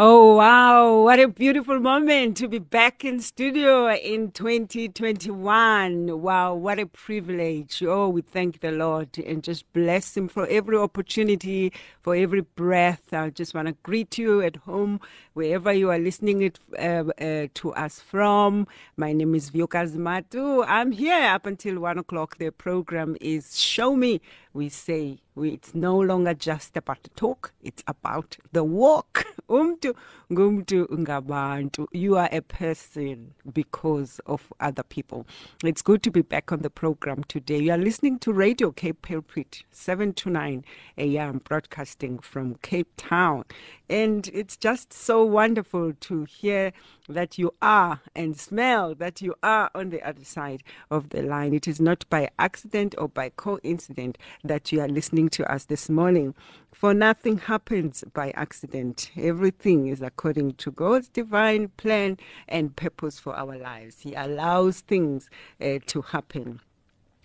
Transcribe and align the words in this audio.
Oh, 0.00 0.36
wow. 0.36 1.02
What 1.02 1.18
a 1.18 1.26
beautiful 1.26 1.80
moment 1.80 2.36
to 2.36 2.46
be 2.46 2.60
back 2.60 3.04
in 3.04 3.20
studio 3.20 3.92
in 3.92 4.30
2021. 4.30 6.22
Wow. 6.22 6.54
What 6.54 6.78
a 6.78 6.86
privilege. 6.86 7.82
Oh, 7.82 8.08
we 8.08 8.22
thank 8.22 8.60
the 8.60 8.70
Lord 8.70 9.18
and 9.18 9.42
just 9.42 9.64
bless 9.72 10.16
Him 10.16 10.28
for 10.28 10.46
every 10.46 10.76
opportunity, 10.76 11.72
for 12.00 12.14
every 12.14 12.42
breath. 12.42 13.12
I 13.12 13.30
just 13.30 13.54
want 13.56 13.66
to 13.66 13.74
greet 13.82 14.16
you 14.18 14.40
at 14.40 14.54
home, 14.54 15.00
wherever 15.32 15.72
you 15.72 15.90
are 15.90 15.98
listening 15.98 16.42
it 16.42 16.60
uh, 16.78 17.02
uh, 17.20 17.48
to 17.54 17.72
us 17.74 17.98
from. 17.98 18.68
My 18.96 19.12
name 19.12 19.34
is 19.34 19.50
Vuyokazi 19.50 19.96
Matu. 19.96 20.64
I'm 20.68 20.92
here 20.92 21.24
up 21.24 21.44
until 21.44 21.80
one 21.80 21.98
o'clock. 21.98 22.38
The 22.38 22.52
program 22.52 23.16
is 23.20 23.58
Show 23.58 23.96
Me. 23.96 24.20
We 24.52 24.68
say 24.68 25.18
we, 25.34 25.54
it's 25.54 25.74
no 25.74 25.98
longer 25.98 26.34
just 26.34 26.76
about 26.76 27.02
the 27.02 27.10
talk, 27.10 27.52
it's 27.60 27.82
about 27.88 28.36
the 28.52 28.62
walk. 28.62 29.26
Um 29.48 29.60
om 29.60 29.78
toe 29.78 29.94
ngumtu 30.30 30.86
ngabantu. 30.90 31.86
You 31.92 32.16
are 32.16 32.28
a 32.30 32.42
person 32.42 33.32
because 33.50 34.20
of 34.26 34.52
other 34.60 34.82
people. 34.82 35.26
It's 35.64 35.80
good 35.80 36.02
to 36.02 36.10
be 36.10 36.20
back 36.20 36.52
on 36.52 36.60
the 36.60 36.68
program 36.70 37.24
today. 37.24 37.58
You 37.58 37.72
are 37.72 37.78
listening 37.78 38.18
to 38.20 38.32
Radio 38.32 38.70
Cape 38.70 39.00
Pulpit, 39.00 39.62
7 39.70 40.12
to 40.14 40.30
9 40.30 40.64
a.m., 40.98 41.40
broadcasting 41.44 42.18
from 42.18 42.56
Cape 42.56 42.90
Town. 42.98 43.44
And 43.88 44.28
it's 44.34 44.58
just 44.58 44.92
so 44.92 45.24
wonderful 45.24 45.94
to 45.94 46.24
hear 46.24 46.72
that 47.08 47.38
you 47.38 47.54
are 47.62 48.00
and 48.14 48.38
smell 48.38 48.94
that 48.96 49.22
you 49.22 49.34
are 49.42 49.70
on 49.74 49.88
the 49.88 50.06
other 50.06 50.24
side 50.24 50.62
of 50.90 51.08
the 51.08 51.22
line. 51.22 51.54
It 51.54 51.66
is 51.66 51.80
not 51.80 52.04
by 52.10 52.28
accident 52.38 52.94
or 52.98 53.08
by 53.08 53.30
coincidence 53.30 54.18
that 54.44 54.72
you 54.72 54.82
are 54.82 54.88
listening 54.88 55.30
to 55.30 55.50
us 55.50 55.64
this 55.64 55.88
morning. 55.88 56.34
For 56.70 56.92
nothing 56.92 57.38
happens 57.38 58.04
by 58.12 58.30
accident. 58.32 59.10
Everything 59.16 59.88
is 59.88 60.02
according 60.18 60.52
to 60.54 60.72
God's 60.72 61.08
divine 61.08 61.68
plan 61.76 62.18
and 62.48 62.74
purpose 62.74 63.20
for 63.20 63.36
our 63.36 63.56
lives. 63.56 64.00
He 64.00 64.14
allows 64.14 64.80
things 64.80 65.30
uh, 65.60 65.78
to 65.86 66.02
happen 66.02 66.60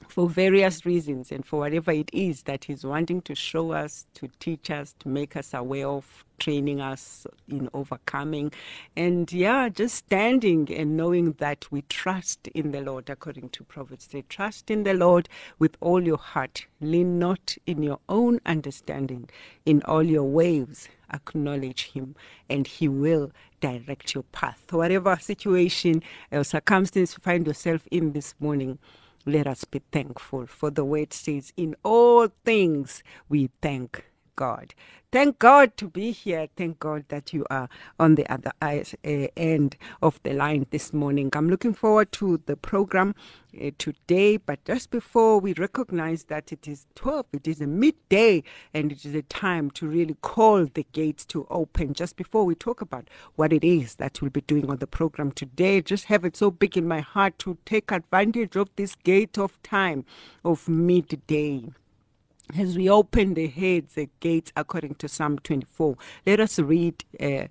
for 0.09 0.29
various 0.29 0.85
reasons 0.85 1.31
and 1.31 1.43
for 1.43 1.61
whatever 1.61 1.91
it 1.91 2.11
is 2.13 2.43
that 2.43 2.65
he's 2.65 2.85
wanting 2.85 3.21
to 3.21 3.33
show 3.33 3.71
us, 3.71 4.05
to 4.13 4.29
teach 4.39 4.69
us, 4.69 4.93
to 4.99 5.09
make 5.09 5.35
us 5.35 5.55
aware 5.55 5.87
of, 5.87 6.23
training 6.37 6.81
us 6.81 7.25
in 7.47 7.67
overcoming. 7.73 8.53
And 8.95 9.31
yeah, 9.33 9.69
just 9.69 9.95
standing 9.95 10.71
and 10.71 10.95
knowing 10.95 11.31
that 11.39 11.65
we 11.71 11.81
trust 11.89 12.47
in 12.49 12.73
the 12.73 12.81
Lord, 12.81 13.09
according 13.09 13.49
to 13.49 13.63
Proverbs. 13.63 14.09
Say, 14.11 14.23
trust 14.29 14.69
in 14.69 14.83
the 14.83 14.93
Lord 14.93 15.29
with 15.57 15.77
all 15.79 16.03
your 16.03 16.17
heart. 16.17 16.67
Lean 16.79 17.17
not 17.17 17.57
in 17.65 17.81
your 17.81 17.99
own 18.07 18.39
understanding. 18.45 19.29
In 19.65 19.81
all 19.83 20.03
your 20.03 20.25
ways, 20.25 20.89
acknowledge 21.13 21.91
him, 21.91 22.15
and 22.49 22.67
he 22.67 22.87
will 22.87 23.31
direct 23.61 24.13
your 24.13 24.23
path. 24.31 24.63
Whatever 24.71 25.17
situation 25.17 26.03
or 26.31 26.43
circumstance 26.43 27.13
you 27.13 27.21
find 27.21 27.47
yourself 27.47 27.87
in 27.91 28.13
this 28.13 28.35
morning, 28.39 28.79
let 29.25 29.47
us 29.47 29.63
be 29.63 29.81
thankful. 29.91 30.47
For 30.47 30.69
the 30.69 30.83
word 30.83 31.13
says, 31.13 31.53
in 31.55 31.75
all 31.83 32.27
things 32.43 33.03
we 33.29 33.49
thank 33.61 34.05
God. 34.35 34.73
Thank 35.11 35.37
God 35.37 35.77
to 35.77 35.87
be 35.89 36.11
here. 36.11 36.47
Thank 36.57 36.79
God 36.79 37.05
that 37.09 37.33
you 37.33 37.45
are 37.51 37.69
on 37.99 38.15
the 38.15 38.25
other 38.33 38.51
end 38.63 39.77
of 40.01 40.19
the 40.23 40.33
line 40.33 40.65
this 40.71 40.91
morning. 40.91 41.29
I'm 41.33 41.49
looking 41.49 41.73
forward 41.75 42.11
to 42.13 42.41
the 42.47 42.55
program 42.55 43.13
uh, 43.61 43.69
today, 43.77 44.37
but 44.37 44.65
just 44.65 44.89
before 44.89 45.39
we 45.39 45.53
recognize 45.53 46.23
that 46.25 46.51
it 46.51 46.67
is 46.67 46.87
12, 46.95 47.27
it 47.33 47.47
is 47.47 47.61
a 47.61 47.67
midday, 47.67 48.41
and 48.73 48.91
it 48.91 49.05
is 49.05 49.13
a 49.13 49.21
time 49.21 49.69
to 49.71 49.87
really 49.87 50.15
call 50.21 50.65
the 50.65 50.85
gates 50.93 51.25
to 51.27 51.45
open. 51.51 51.93
Just 51.93 52.15
before 52.15 52.43
we 52.43 52.55
talk 52.55 52.81
about 52.81 53.07
what 53.35 53.53
it 53.53 53.63
is 53.63 53.95
that 53.95 54.19
we'll 54.19 54.31
be 54.31 54.41
doing 54.41 54.67
on 54.67 54.77
the 54.77 54.87
program 54.87 55.31
today, 55.31 55.81
just 55.81 56.05
have 56.05 56.25
it 56.25 56.35
so 56.35 56.49
big 56.49 56.75
in 56.75 56.87
my 56.87 57.01
heart 57.01 57.37
to 57.39 57.57
take 57.65 57.91
advantage 57.91 58.55
of 58.55 58.69
this 58.77 58.95
gate 58.95 59.37
of 59.37 59.61
time 59.61 60.05
of 60.43 60.67
midday 60.67 61.69
as 62.57 62.77
we 62.77 62.89
open 62.89 63.33
the 63.33 63.47
heads, 63.47 63.95
the 63.95 64.09
gates, 64.19 64.51
according 64.55 64.95
to 64.95 65.07
Psalm 65.07 65.39
24, 65.39 65.97
let 66.25 66.39
us 66.39 66.59
read 66.59 67.03
uh, 67.19 67.47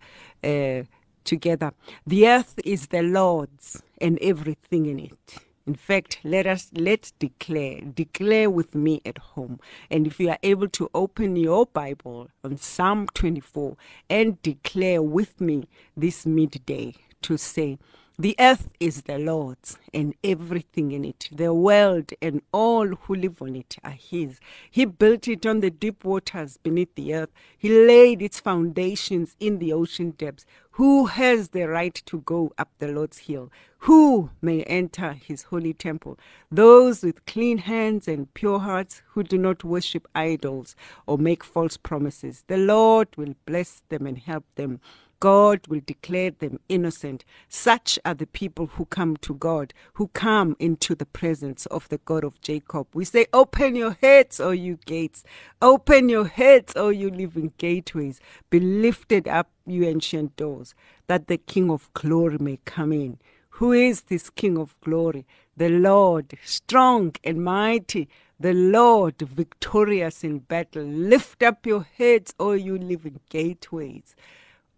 uh, 0.46 0.82
together. 1.24 1.72
The 2.06 2.28
earth 2.28 2.58
is 2.64 2.88
the 2.88 3.02
Lord's 3.02 3.82
and 4.00 4.18
everything 4.20 4.86
in 4.86 4.98
it. 4.98 5.38
In 5.64 5.74
fact, 5.76 6.18
let 6.24 6.46
us 6.46 6.70
let's 6.74 7.12
declare, 7.12 7.80
declare 7.80 8.50
with 8.50 8.74
me 8.74 9.00
at 9.06 9.18
home. 9.18 9.60
And 9.90 10.08
if 10.08 10.18
you 10.18 10.28
are 10.30 10.38
able 10.42 10.68
to 10.70 10.90
open 10.92 11.36
your 11.36 11.66
Bible 11.66 12.28
on 12.42 12.56
Psalm 12.56 13.06
24 13.14 13.76
and 14.10 14.42
declare 14.42 15.00
with 15.02 15.40
me 15.40 15.68
this 15.96 16.26
midday 16.26 16.94
to 17.22 17.36
say, 17.36 17.78
the 18.18 18.36
earth 18.38 18.70
is 18.78 19.02
the 19.02 19.18
Lord's 19.18 19.78
and 19.94 20.14
everything 20.22 20.92
in 20.92 21.04
it. 21.04 21.28
The 21.32 21.54
world 21.54 22.12
and 22.20 22.42
all 22.52 22.86
who 22.86 23.14
live 23.14 23.40
on 23.40 23.56
it 23.56 23.76
are 23.82 23.92
His. 23.92 24.38
He 24.70 24.84
built 24.84 25.26
it 25.28 25.46
on 25.46 25.60
the 25.60 25.70
deep 25.70 26.04
waters 26.04 26.58
beneath 26.58 26.94
the 26.94 27.14
earth. 27.14 27.30
He 27.56 27.70
laid 27.70 28.20
its 28.20 28.38
foundations 28.38 29.34
in 29.40 29.58
the 29.58 29.72
ocean 29.72 30.10
depths. 30.10 30.44
Who 30.72 31.06
has 31.06 31.48
the 31.48 31.64
right 31.68 31.94
to 32.06 32.20
go 32.20 32.52
up 32.58 32.70
the 32.78 32.88
Lord's 32.88 33.18
hill? 33.18 33.50
Who 33.78 34.30
may 34.40 34.62
enter 34.64 35.12
His 35.14 35.44
holy 35.44 35.72
temple? 35.72 36.18
Those 36.50 37.02
with 37.02 37.24
clean 37.26 37.58
hands 37.58 38.08
and 38.08 38.32
pure 38.34 38.58
hearts 38.58 39.02
who 39.08 39.22
do 39.22 39.38
not 39.38 39.64
worship 39.64 40.06
idols 40.14 40.76
or 41.06 41.18
make 41.18 41.42
false 41.42 41.76
promises. 41.76 42.44
The 42.46 42.58
Lord 42.58 43.08
will 43.16 43.34
bless 43.46 43.82
them 43.88 44.06
and 44.06 44.18
help 44.18 44.44
them. 44.54 44.80
God 45.22 45.68
will 45.68 45.82
declare 45.86 46.32
them 46.32 46.58
innocent. 46.68 47.24
Such 47.48 47.96
are 48.04 48.14
the 48.14 48.26
people 48.26 48.66
who 48.66 48.86
come 48.86 49.16
to 49.18 49.34
God, 49.36 49.72
who 49.94 50.08
come 50.08 50.56
into 50.58 50.96
the 50.96 51.06
presence 51.06 51.64
of 51.66 51.88
the 51.90 51.98
God 51.98 52.24
of 52.24 52.40
Jacob. 52.40 52.88
We 52.92 53.04
say, 53.04 53.26
Open 53.32 53.76
your 53.76 53.96
heads, 54.02 54.40
O 54.40 54.50
you 54.50 54.80
gates. 54.84 55.22
Open 55.62 56.08
your 56.08 56.26
heads, 56.26 56.72
O 56.74 56.88
you 56.88 57.08
living 57.08 57.52
gateways. 57.56 58.20
Be 58.50 58.58
lifted 58.58 59.28
up, 59.28 59.48
you 59.64 59.84
ancient 59.84 60.34
doors, 60.34 60.74
that 61.06 61.28
the 61.28 61.38
King 61.38 61.70
of 61.70 61.88
glory 61.94 62.38
may 62.40 62.58
come 62.64 62.92
in. 62.92 63.18
Who 63.50 63.70
is 63.70 64.02
this 64.02 64.28
King 64.28 64.58
of 64.58 64.74
glory? 64.80 65.24
The 65.56 65.68
Lord, 65.68 66.36
strong 66.44 67.14
and 67.22 67.44
mighty, 67.44 68.08
the 68.40 68.54
Lord, 68.54 69.18
victorious 69.20 70.24
in 70.24 70.40
battle. 70.40 70.82
Lift 70.82 71.44
up 71.44 71.64
your 71.64 71.86
heads, 71.96 72.34
O 72.40 72.54
you 72.54 72.76
living 72.76 73.20
gateways. 73.30 74.16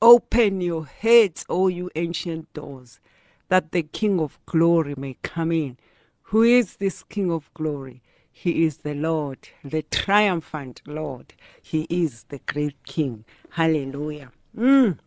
Open 0.02 0.61
your 0.61 0.87
heads, 0.87 1.46
O 1.49 1.69
you 1.69 1.91
ancient 1.96 2.52
doors, 2.52 3.00
that 3.49 3.73
the 3.73 3.82
King 3.82 4.20
of 4.20 4.38
glory 4.46 4.94
may 4.96 5.17
come 5.23 5.52
in. 5.52 5.79
Who 6.25 6.43
is 6.43 6.76
this 6.76 7.02
King 7.05 7.32
of 7.32 7.52
glory? 7.55 8.02
He 8.32 8.64
is 8.64 8.79
the 8.79 8.94
Lord, 8.94 9.49
the 9.64 9.82
triumphant 9.82 10.82
Lord. 10.87 11.35
He 11.62 11.87
is 11.91 12.25
the 12.31 12.41
great 12.46 12.76
King. 12.87 13.25
Hallelujah. 13.50 14.32
Mm. 14.56 14.99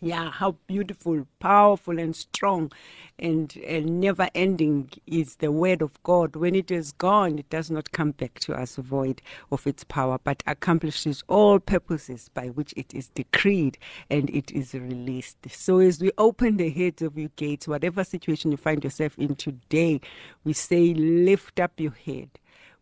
Yeah, 0.00 0.30
how 0.30 0.56
beautiful, 0.66 1.26
powerful, 1.40 1.98
and 1.98 2.14
strong 2.14 2.70
and, 3.18 3.56
and 3.66 4.00
never 4.00 4.28
ending 4.34 4.90
is 5.06 5.36
the 5.36 5.50
word 5.50 5.80
of 5.80 6.02
God. 6.02 6.36
When 6.36 6.54
it 6.54 6.70
is 6.70 6.92
gone, 6.92 7.38
it 7.38 7.48
does 7.50 7.70
not 7.70 7.92
come 7.92 8.10
back 8.10 8.38
to 8.40 8.54
us 8.54 8.76
void 8.76 9.22
of 9.50 9.66
its 9.66 9.84
power, 9.84 10.18
but 10.22 10.42
accomplishes 10.46 11.24
all 11.28 11.58
purposes 11.60 12.28
by 12.34 12.48
which 12.48 12.74
it 12.76 12.94
is 12.94 13.08
decreed 13.08 13.78
and 14.10 14.28
it 14.30 14.52
is 14.52 14.74
released. 14.74 15.38
So, 15.50 15.78
as 15.78 16.00
we 16.00 16.10
open 16.18 16.58
the 16.58 16.70
heads 16.70 17.00
of 17.00 17.16
your 17.16 17.30
gates, 17.36 17.66
whatever 17.66 18.04
situation 18.04 18.50
you 18.50 18.58
find 18.58 18.84
yourself 18.84 19.16
in 19.18 19.34
today, 19.36 20.00
we 20.44 20.52
say, 20.52 20.92
Lift 20.94 21.58
up 21.58 21.72
your 21.78 21.92
head 21.92 22.30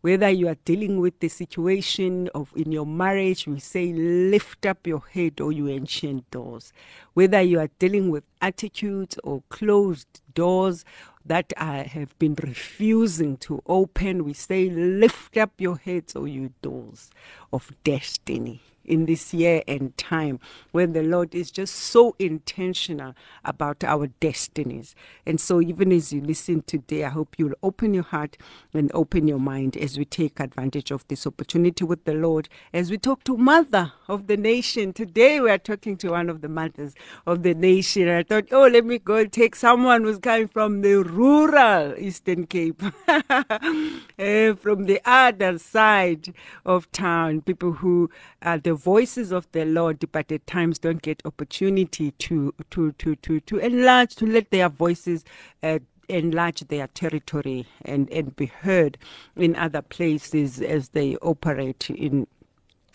Whether 0.05 0.29
you 0.29 0.47
are 0.49 0.57
dealing 0.65 0.99
with 0.99 1.19
the 1.19 1.29
situation 1.29 2.29
of 2.35 2.53
in 2.55 2.71
your 2.71 2.85
marriage, 2.85 3.47
we 3.47 3.57
say, 3.57 3.91
lift 3.91 4.63
up 4.67 4.85
your 4.85 5.01
head, 5.11 5.41
O 5.41 5.49
you 5.49 5.67
ancient 5.67 6.29
doors. 6.29 6.71
Whether 7.15 7.41
you 7.41 7.59
are 7.59 7.71
dealing 7.79 8.11
with 8.11 8.23
attitudes 8.39 9.17
or 9.23 9.41
closed 9.49 10.21
doors 10.35 10.85
that 11.25 11.53
I 11.57 11.77
have 11.77 12.15
been 12.19 12.35
refusing 12.35 13.37
to 13.37 13.63
open, 13.65 14.23
we 14.23 14.33
say, 14.33 14.69
lift 14.69 15.37
up 15.37 15.53
your 15.57 15.77
heads, 15.77 16.15
O 16.15 16.25
you 16.25 16.53
doors 16.61 17.09
of 17.51 17.71
destiny 17.83 18.61
in 18.85 19.05
this 19.05 19.33
year 19.33 19.63
and 19.67 19.97
time 19.97 20.39
when 20.71 20.93
the 20.93 21.03
Lord 21.03 21.35
is 21.35 21.51
just 21.51 21.75
so 21.75 22.15
intentional 22.19 23.13
about 23.43 23.83
our 23.83 24.07
destinies. 24.19 24.95
And 25.25 25.39
so, 25.39 25.61
even 25.61 25.91
as 25.91 26.13
you 26.13 26.21
listen 26.21 26.63
today, 26.63 27.03
I 27.03 27.09
hope 27.09 27.35
you'll 27.37 27.53
open 27.63 27.93
your 27.93 28.03
heart 28.03 28.37
and 28.73 28.91
open 28.93 29.27
your 29.27 29.39
mind 29.39 29.77
as 29.77 29.97
we 29.97 30.05
take 30.05 30.39
advantage 30.39 30.91
of 30.91 31.07
this 31.07 31.25
opportunity 31.25 31.83
with 31.83 32.03
the 32.05 32.13
Lord. 32.13 32.49
As 32.73 32.91
we 32.91 32.97
talk 32.97 33.23
to 33.25 33.37
Mother 33.37 33.93
of 34.07 34.27
the 34.27 34.37
Nation, 34.37 34.93
today 34.93 35.39
we 35.39 35.49
are 35.49 35.57
talking 35.57 35.97
to 35.97 36.11
one 36.11 36.29
of 36.29 36.41
the 36.41 36.49
mothers 36.49 36.93
of 37.25 37.43
the 37.43 37.53
nation. 37.53 38.07
I 38.09 38.23
thought, 38.23 38.45
oh, 38.51 38.67
let 38.67 38.85
me 38.85 38.99
go 38.99 39.25
take 39.25 39.55
someone 39.55 40.03
who's 40.03 40.19
coming 40.19 40.47
from 40.47 40.81
the 40.81 40.95
rural 41.03 41.95
Eastern 41.97 42.45
Cape, 42.45 42.81
uh, 43.07 43.21
from 44.55 44.85
the 44.85 45.01
other 45.05 45.57
side 45.57 46.33
of 46.65 46.91
town, 46.91 47.41
people 47.41 47.73
who 47.73 48.09
are 48.41 48.57
the 48.57 48.74
voices 48.75 49.31
of 49.31 49.51
the 49.51 49.65
Lord, 49.65 50.03
but 50.11 50.31
at 50.31 50.45
times 50.47 50.79
don't 50.79 51.01
get 51.01 51.21
opportunity 51.25 52.11
to 52.11 52.53
to 52.71 52.91
to 52.93 53.15
to 53.17 53.39
to 53.41 53.57
enlarge, 53.57 54.15
to 54.15 54.25
let 54.25 54.51
their 54.51 54.69
voices. 54.69 55.23
Uh, 55.63 55.79
enlarge 56.07 56.59
their 56.67 56.85
territory 56.89 57.65
and, 57.83 58.07
and 58.11 58.35
be 58.35 58.45
heard 58.45 58.95
in 59.35 59.55
other 59.55 59.81
places 59.81 60.61
as 60.61 60.89
they 60.89 61.15
operate 61.17 61.89
in 61.89 62.27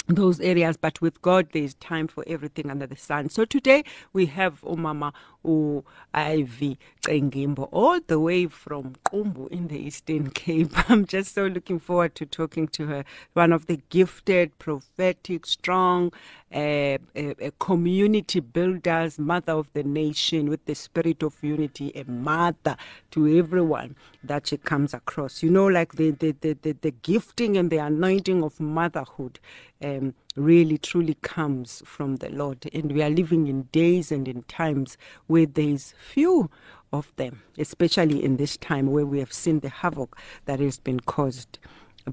those 0.08 0.40
areas 0.40 0.76
but 0.76 1.00
with 1.00 1.20
god 1.22 1.48
there's 1.52 1.74
time 1.74 2.08
for 2.08 2.24
everything 2.26 2.70
under 2.70 2.86
the 2.86 2.96
sun 2.96 3.28
so 3.28 3.44
today 3.44 3.84
we 4.12 4.26
have 4.26 4.60
umama 4.62 5.12
u 5.44 5.84
Ivy 6.12 6.78
Cengimbo 7.02 7.68
all 7.72 8.00
the 8.06 8.18
way 8.18 8.46
from 8.46 8.94
Qumbu 9.04 9.48
in 9.48 9.68
the 9.68 9.78
Eastern 9.78 10.30
Cape. 10.30 10.70
I'm 10.90 11.06
just 11.06 11.34
so 11.34 11.46
looking 11.46 11.78
forward 11.78 12.14
to 12.16 12.26
talking 12.26 12.68
to 12.68 12.86
her. 12.86 13.04
One 13.34 13.52
of 13.52 13.66
the 13.66 13.80
gifted, 13.88 14.58
prophetic, 14.58 15.46
strong 15.46 16.12
uh, 16.52 16.58
uh, 16.58 16.98
uh, 17.16 17.50
community 17.58 18.40
builders, 18.40 19.18
mother 19.18 19.52
of 19.52 19.68
the 19.72 19.82
nation 19.84 20.48
with 20.50 20.64
the 20.66 20.74
spirit 20.74 21.22
of 21.22 21.36
unity, 21.42 21.92
a 21.94 22.04
mother 22.04 22.76
to 23.12 23.38
everyone 23.38 23.96
that 24.24 24.48
she 24.48 24.56
comes 24.56 24.92
across. 24.92 25.42
You 25.42 25.50
know, 25.50 25.66
like 25.66 25.94
the, 25.94 26.10
the, 26.10 26.34
the, 26.40 26.56
the, 26.60 26.72
the 26.72 26.90
gifting 26.90 27.56
and 27.56 27.70
the 27.70 27.78
anointing 27.78 28.42
of 28.42 28.58
motherhood. 28.60 29.38
Um, 29.82 30.14
really 30.36 30.78
truly 30.78 31.14
comes 31.22 31.82
from 31.84 32.16
the 32.16 32.30
Lord. 32.30 32.68
And 32.72 32.92
we 32.92 33.02
are 33.02 33.10
living 33.10 33.46
in 33.46 33.62
days 33.72 34.12
and 34.12 34.28
in 34.28 34.42
times 34.44 34.96
where 35.26 35.46
there's 35.46 35.94
few 35.98 36.50
of 36.92 37.12
them, 37.16 37.42
especially 37.58 38.22
in 38.22 38.36
this 38.36 38.56
time 38.56 38.90
where 38.90 39.06
we 39.06 39.18
have 39.18 39.32
seen 39.32 39.60
the 39.60 39.68
havoc 39.68 40.16
that 40.46 40.60
has 40.60 40.78
been 40.78 41.00
caused 41.00 41.58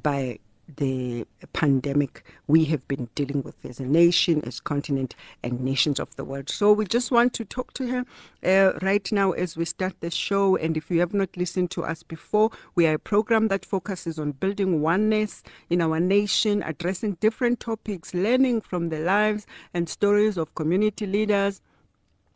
by 0.01 0.39
the 0.75 1.25
pandemic 1.53 2.23
we 2.47 2.65
have 2.65 2.85
been 2.87 3.09
dealing 3.15 3.41
with 3.41 3.63
as 3.65 3.79
a 3.79 3.85
nation, 3.85 4.41
as 4.45 4.59
continent, 4.59 5.15
and 5.43 5.61
nations 5.61 5.99
of 5.99 6.15
the 6.15 6.25
world. 6.25 6.49
So 6.49 6.73
we 6.73 6.85
just 6.85 7.11
want 7.11 7.33
to 7.33 7.45
talk 7.45 7.73
to 7.73 7.87
her 7.87 8.05
uh, 8.43 8.77
right 8.81 9.09
now 9.11 9.31
as 9.31 9.55
we 9.55 9.65
start 9.65 9.93
the 10.01 10.11
show. 10.11 10.55
And 10.57 10.75
if 10.75 10.91
you 10.91 10.99
have 10.99 11.13
not 11.13 11.35
listened 11.37 11.71
to 11.71 11.83
us 11.83 12.03
before, 12.03 12.51
we 12.75 12.85
are 12.85 12.95
a 12.95 12.99
program 12.99 13.47
that 13.47 13.65
focuses 13.65 14.19
on 14.19 14.31
building 14.33 14.81
oneness 14.81 15.43
in 15.69 15.81
our 15.81 15.99
nation, 15.99 16.61
addressing 16.63 17.13
different 17.13 17.59
topics, 17.59 18.13
learning 18.13 18.61
from 18.61 18.89
the 18.89 18.99
lives 18.99 19.45
and 19.73 19.87
stories 19.87 20.37
of 20.37 20.53
community 20.55 21.05
leaders 21.05 21.61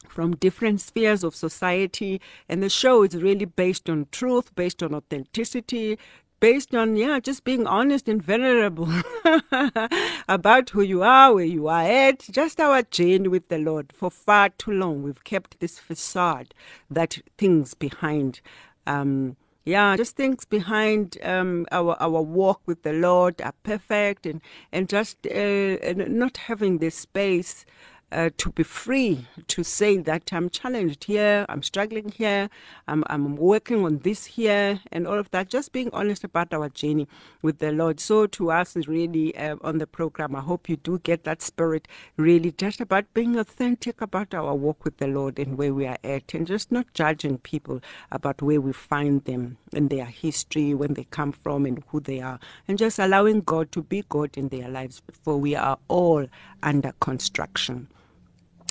from 0.08 0.36
different 0.36 0.82
spheres 0.82 1.24
of 1.24 1.36
society. 1.36 2.20
And 2.50 2.62
the 2.62 2.70
show 2.70 3.04
is 3.04 3.16
really 3.16 3.46
based 3.46 3.90
on 3.90 4.08
truth, 4.12 4.54
based 4.56 4.84
on 4.84 4.94
authenticity, 4.94 5.98
based 6.42 6.76
on 6.76 6.98
yeah 6.98 7.22
just 7.22 7.46
being 7.46 7.66
honest 7.68 8.10
and 8.10 8.22
vulnerable 8.22 8.90
about 10.28 10.72
who 10.72 10.82
you 10.82 11.02
are 11.04 11.34
where 11.34 11.46
you 11.46 11.70
are 11.70 11.84
at 11.84 12.20
just 12.32 12.60
our 12.60 12.82
journey 12.82 13.30
with 13.30 13.48
the 13.48 13.60
lord. 13.60 13.94
For 13.94 14.12
far 14.12 14.50
too 14.50 14.72
long 14.72 15.04
we've 15.04 15.24
kept 15.24 15.62
this 15.62 15.80
facade 15.80 16.54
that 16.90 17.20
things 17.38 17.74
behind 17.76 18.42
um 18.86 19.38
yeah, 19.64 19.96
just 19.96 20.16
things 20.16 20.44
behind 20.44 21.20
um, 21.24 21.68
our 21.72 21.96
our 22.02 22.22
walk 22.24 22.62
with 22.66 22.82
the 22.82 22.94
Lord 22.94 23.40
are 23.44 23.54
perfect, 23.62 24.26
and 24.26 24.42
and 24.72 24.90
just 24.90 25.28
uh, 25.28 25.78
not 25.96 26.38
having 26.38 26.80
this 26.80 26.96
space 26.96 27.64
uh, 28.12 28.30
to 28.38 28.52
be 28.52 28.64
free 28.64 29.28
to 29.48 29.64
say 29.64 29.98
that 29.98 30.32
I'm 30.34 30.50
challenged 30.50 31.06
here, 31.06 31.46
I'm 31.50 31.64
struggling 31.64 32.10
here, 32.10 32.50
I'm, 32.88 33.04
I'm 33.08 33.36
working 33.36 33.84
on 33.86 34.00
this 34.00 34.26
here, 34.26 34.80
and 34.92 35.08
all 35.08 35.18
of 35.18 35.32
that. 35.32 35.50
Just 35.50 35.72
being 35.72 35.90
honest 35.94 36.24
about 36.24 36.54
our 36.54 36.70
journey 36.70 37.08
with 37.42 37.60
the 37.60 37.72
Lord. 37.72 38.00
So, 38.00 38.28
to 38.28 38.52
us, 38.52 38.76
really 38.88 39.36
uh, 39.38 39.58
on 39.62 39.78
the 39.78 39.88
program. 39.88 40.36
I 40.36 40.42
hope 40.42 40.70
you 40.70 40.78
do 40.78 41.00
get 41.00 41.24
that 41.24 41.42
spirit, 41.42 41.88
really, 42.18 42.52
just 42.52 42.82
about 42.82 43.14
being 43.14 43.38
authentic 43.38 44.02
about 44.02 44.34
our 44.34 44.54
walk 44.56 44.84
with 44.84 44.98
the 44.98 45.08
Lord 45.08 45.40
and 45.40 45.58
where 45.58 45.74
we 45.74 45.86
are 45.88 45.98
at, 46.04 46.34
and 46.34 46.46
just 46.46 46.72
not 46.72 46.94
judging 46.94 47.38
people 47.38 47.82
about 48.12 48.42
where 48.42 48.62
we 48.62 48.74
find 48.74 49.24
them 49.26 49.58
and 49.74 49.90
their 49.90 50.06
history, 50.06 50.74
when 50.74 50.94
they 50.96 51.06
come 51.06 51.32
from, 51.32 51.66
and 51.66 51.84
who 51.88 52.00
they 52.00 52.20
are, 52.20 52.40
and 52.68 52.78
just 52.78 53.00
allowing 53.00 53.42
God 53.42 53.72
to 53.72 53.82
be 53.82 54.04
God 54.10 54.38
in 54.38 54.50
their 54.50 54.70
lives, 54.70 55.02
for 55.24 55.38
we 55.38 55.56
are 55.56 55.78
all 55.88 56.28
under 56.62 56.94
construction. 57.00 57.88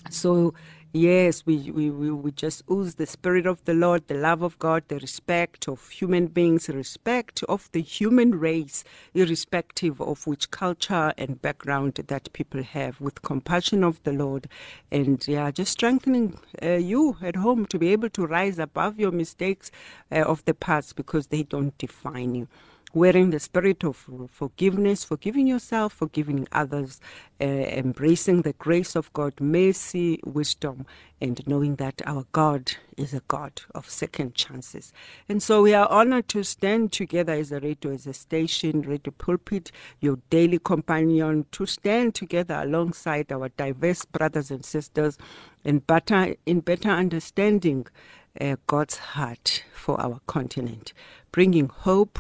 So, 0.08 0.55
yes, 0.93 1.44
we, 1.47 1.70
we, 1.70 1.91
we, 1.91 2.11
we 2.11 2.31
just 2.32 2.62
ooze 2.70 2.94
the 2.94 3.06
Spirit 3.06 3.47
of 3.47 3.64
the 3.64 3.75
Lord, 3.75 4.06
the 4.08 4.14
love 4.14 4.43
of 4.43 4.58
God, 4.58 4.85
the 4.88 4.99
respect 4.99 5.69
of 5.69 5.88
human 5.91 6.26
beings, 6.29 6.69
respect 6.69 7.43
of 7.49 7.69
the 7.73 7.82
human 7.82 8.38
race, 8.38 8.85
irrespective 9.14 10.00
of 10.00 10.26
which 10.26 10.50
culture 10.50 11.12
and 11.19 11.43
background 11.43 11.94
that 11.94 12.32
people 12.32 12.62
have, 12.62 13.00
with 13.00 13.23
compassion 13.23 13.85
of 13.85 14.02
the 14.05 14.12
Lord. 14.12 14.49
And 14.91 15.26
yeah, 15.29 15.50
just 15.50 15.73
strengthening 15.73 16.38
uh, 16.62 16.70
you 16.70 17.17
at 17.23 17.37
home 17.37 17.67
to 17.67 17.79
be 17.79 17.88
able 17.88 18.11
to 18.11 18.26
rise 18.26 18.58
above 18.58 18.99
your 18.99 19.12
mistakes 19.12 19.70
uh, 20.11 20.23
of 20.23 20.44
the 20.44 20.55
past 20.55 20.97
because 20.97 21.29
they 21.29 21.43
don't 21.43 21.76
define 21.79 22.35
you 22.35 22.49
wearing 22.92 23.31
the 23.31 23.40
spirit 23.40 23.84
of 23.84 24.08
forgiveness, 24.31 25.04
forgiving 25.04 25.46
yourself, 25.46 25.92
forgiving 25.92 26.46
others, 26.52 27.00
uh, 27.40 27.44
embracing 27.44 28.42
the 28.42 28.52
grace 28.54 28.96
of 28.96 29.12
God, 29.12 29.40
mercy, 29.40 30.20
wisdom, 30.25 30.87
and 31.20 31.47
knowing 31.47 31.76
that 31.76 32.02
our 32.06 32.25
God 32.32 32.73
is 32.97 33.14
a 33.14 33.23
God 33.28 33.62
of 33.75 33.88
second 33.88 34.35
chances. 34.35 34.92
And 35.28 35.42
so 35.42 35.62
we 35.62 35.75
are 35.75 35.88
honored 35.88 36.28
to 36.28 36.42
stand 36.42 36.92
together 36.92 37.32
as 37.32 37.52
a 37.52 37.61
radio, 37.61 37.92
as 37.92 38.06
a 38.06 38.12
station, 38.12 38.82
radio 38.82 39.12
pulpit, 39.16 39.70
your 40.00 40.18
daily 40.30 40.59
companion, 40.59 41.47
to 41.52 41.66
stand 41.66 42.14
together 42.14 42.54
alongside 42.62 43.30
our 43.30 43.50
diverse 43.50 44.04
brothers 44.04 44.50
and 44.50 44.64
sisters 44.64 45.16
in 45.64 45.78
better, 45.78 46.35
in 46.47 46.61
better 46.61 46.90
understanding 46.90 47.87
uh, 48.40 48.56
God's 48.66 48.99
heart 48.99 49.64
for 49.73 50.00
our 50.00 50.20
continent, 50.26 50.92
bringing 51.32 51.68
hope 51.68 52.18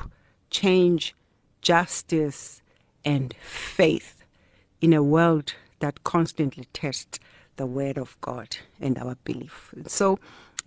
change, 0.50 1.14
justice, 1.62 2.62
and 3.04 3.34
faith 3.40 4.24
in 4.80 4.92
a 4.92 5.02
world 5.02 5.54
that 5.80 6.04
constantly 6.04 6.66
tests 6.72 7.18
the 7.56 7.66
word 7.66 7.98
of 7.98 8.16
God 8.20 8.56
and 8.80 8.98
our 8.98 9.16
belief. 9.24 9.74
so, 9.86 10.18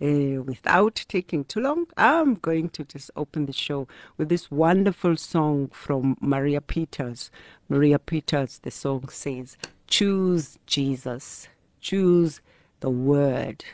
uh, 0.02 0.42
without 0.42 1.04
taking 1.08 1.44
too 1.44 1.60
long, 1.60 1.86
I'm 1.96 2.34
going 2.34 2.68
to 2.70 2.84
just 2.84 3.10
open 3.14 3.46
the 3.46 3.52
show 3.52 3.86
with 4.16 4.28
this 4.28 4.50
wonderful 4.50 5.16
song 5.16 5.70
from 5.72 6.16
Maria 6.20 6.60
Peters. 6.60 7.30
Maria 7.68 7.98
Peters, 7.98 8.58
the 8.60 8.72
song 8.72 9.08
says, 9.08 9.56
Choose 9.86 10.58
Jesus, 10.66 11.48
choose 11.80 12.40
the 12.80 12.90
word, 12.90 13.64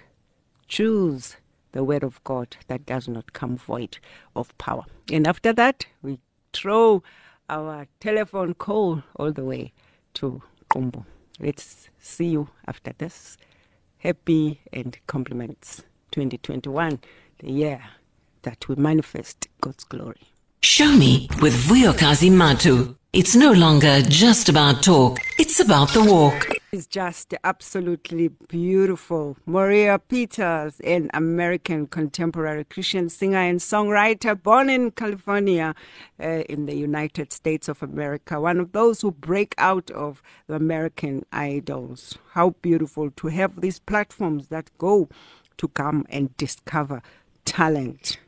choose 0.68 1.36
the 1.72 1.84
word 1.84 2.02
of 2.02 2.22
God 2.24 2.56
that 2.68 2.86
does 2.86 3.08
not 3.08 3.32
come 3.32 3.56
void 3.56 3.98
of 4.34 4.56
power. 4.58 4.84
And 5.12 5.26
after 5.26 5.52
that, 5.52 5.86
we 6.02 6.18
throw 6.52 7.02
our 7.48 7.86
telephone 8.00 8.54
call 8.54 9.02
all 9.16 9.32
the 9.32 9.44
way 9.44 9.72
to 10.14 10.42
Qumbu. 10.70 11.04
Let's 11.38 11.88
see 11.98 12.26
you 12.26 12.48
after 12.66 12.92
this. 12.98 13.36
Happy 13.98 14.60
and 14.72 14.98
compliments 15.06 15.82
2021, 16.12 17.00
the 17.38 17.50
year 17.50 17.82
that 18.42 18.68
we 18.68 18.76
manifest 18.76 19.48
God's 19.60 19.84
glory. 19.84 20.22
Show 20.62 20.92
me 20.92 21.28
with 21.40 21.54
Vuyokazi 21.54 22.30
Matu. 22.30 22.96
It's 23.12 23.34
no 23.34 23.52
longer 23.52 24.02
just 24.02 24.48
about 24.48 24.82
talk, 24.82 25.18
it's 25.38 25.60
about 25.60 25.88
the 25.92 26.04
walk. 26.04 26.59
Is 26.72 26.86
just 26.86 27.34
absolutely 27.42 28.28
beautiful. 28.28 29.36
Maria 29.46 29.98
Peters, 29.98 30.80
an 30.80 31.10
American 31.12 31.86
contemporary 31.86 32.64
Christian 32.64 33.08
singer 33.08 33.38
and 33.38 33.58
songwriter 33.58 34.40
born 34.40 34.70
in 34.70 34.92
California 34.92 35.74
uh, 36.20 36.24
in 36.48 36.66
the 36.66 36.74
United 36.74 37.32
States 37.32 37.68
of 37.68 37.82
America, 37.82 38.40
one 38.40 38.60
of 38.60 38.72
those 38.72 39.00
who 39.00 39.10
break 39.10 39.54
out 39.58 39.90
of 39.90 40.22
the 40.46 40.54
American 40.54 41.24
idols. 41.32 42.16
How 42.32 42.50
beautiful 42.62 43.10
to 43.10 43.28
have 43.28 43.60
these 43.60 43.80
platforms 43.80 44.48
that 44.48 44.70
go 44.78 45.08
to 45.56 45.68
come 45.68 46.06
and 46.08 46.36
discover 46.36 47.02
talent 47.44 48.18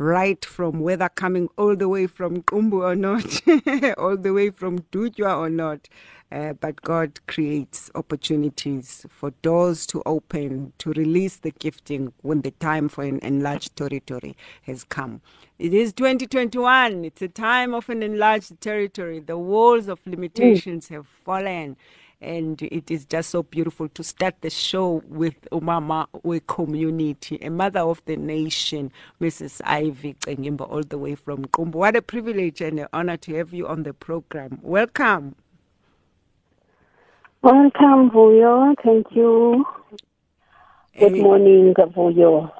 right 0.00 0.46
from 0.46 0.80
whether 0.80 1.10
coming 1.10 1.46
all 1.58 1.76
the 1.76 1.86
way 1.88 2.06
from 2.06 2.42
Qumbu 2.44 2.82
or 2.82 2.96
not, 2.96 3.98
all 3.98 4.16
the 4.16 4.32
way 4.32 4.48
from 4.48 4.78
Dujwa 4.90 5.36
or 5.36 5.50
not. 5.50 5.88
Uh, 6.32 6.54
but 6.54 6.80
God 6.80 7.18
creates 7.26 7.90
opportunities 7.94 9.04
for 9.10 9.32
doors 9.42 9.84
to 9.88 10.02
open, 10.06 10.72
to 10.78 10.92
release 10.92 11.36
the 11.36 11.50
gifting 11.50 12.12
when 12.22 12.40
the 12.42 12.52
time 12.52 12.88
for 12.88 13.04
an 13.04 13.18
enlarged 13.18 13.76
territory 13.76 14.36
has 14.62 14.84
come. 14.84 15.20
It 15.58 15.74
is 15.74 15.92
2021. 15.92 17.04
It's 17.04 17.20
a 17.20 17.28
time 17.28 17.74
of 17.74 17.90
an 17.90 18.02
enlarged 18.02 18.58
territory. 18.60 19.18
The 19.18 19.36
walls 19.36 19.88
of 19.88 19.98
limitations 20.06 20.86
mm. 20.88 20.94
have 20.94 21.08
fallen. 21.08 21.76
And 22.22 22.60
it 22.60 22.90
is 22.90 23.06
just 23.06 23.30
so 23.30 23.42
beautiful 23.42 23.88
to 23.88 24.04
start 24.04 24.34
the 24.42 24.50
show 24.50 25.02
with 25.08 25.34
Umama 25.52 26.06
we 26.22 26.40
community, 26.40 27.38
a 27.40 27.48
mother 27.48 27.80
of 27.80 28.02
the 28.04 28.16
nation, 28.16 28.92
Mrs. 29.20 29.62
Ivy 29.64 30.14
Cengimba, 30.20 30.70
all 30.70 30.82
the 30.82 30.98
way 30.98 31.14
from 31.14 31.46
Qumbu. 31.46 31.76
What 31.76 31.96
a 31.96 32.02
privilege 32.02 32.60
and 32.60 32.80
an 32.80 32.88
honor 32.92 33.16
to 33.18 33.34
have 33.36 33.54
you 33.54 33.66
on 33.66 33.84
the 33.84 33.94
program. 33.94 34.58
Welcome. 34.62 35.34
Welcome, 37.42 38.10
Vuyo. 38.10 38.74
Thank 38.84 39.06
you. 39.12 39.64
Good 40.98 41.16
eh, 41.16 41.22
morning, 41.22 41.72
Vuyo. 41.74 42.52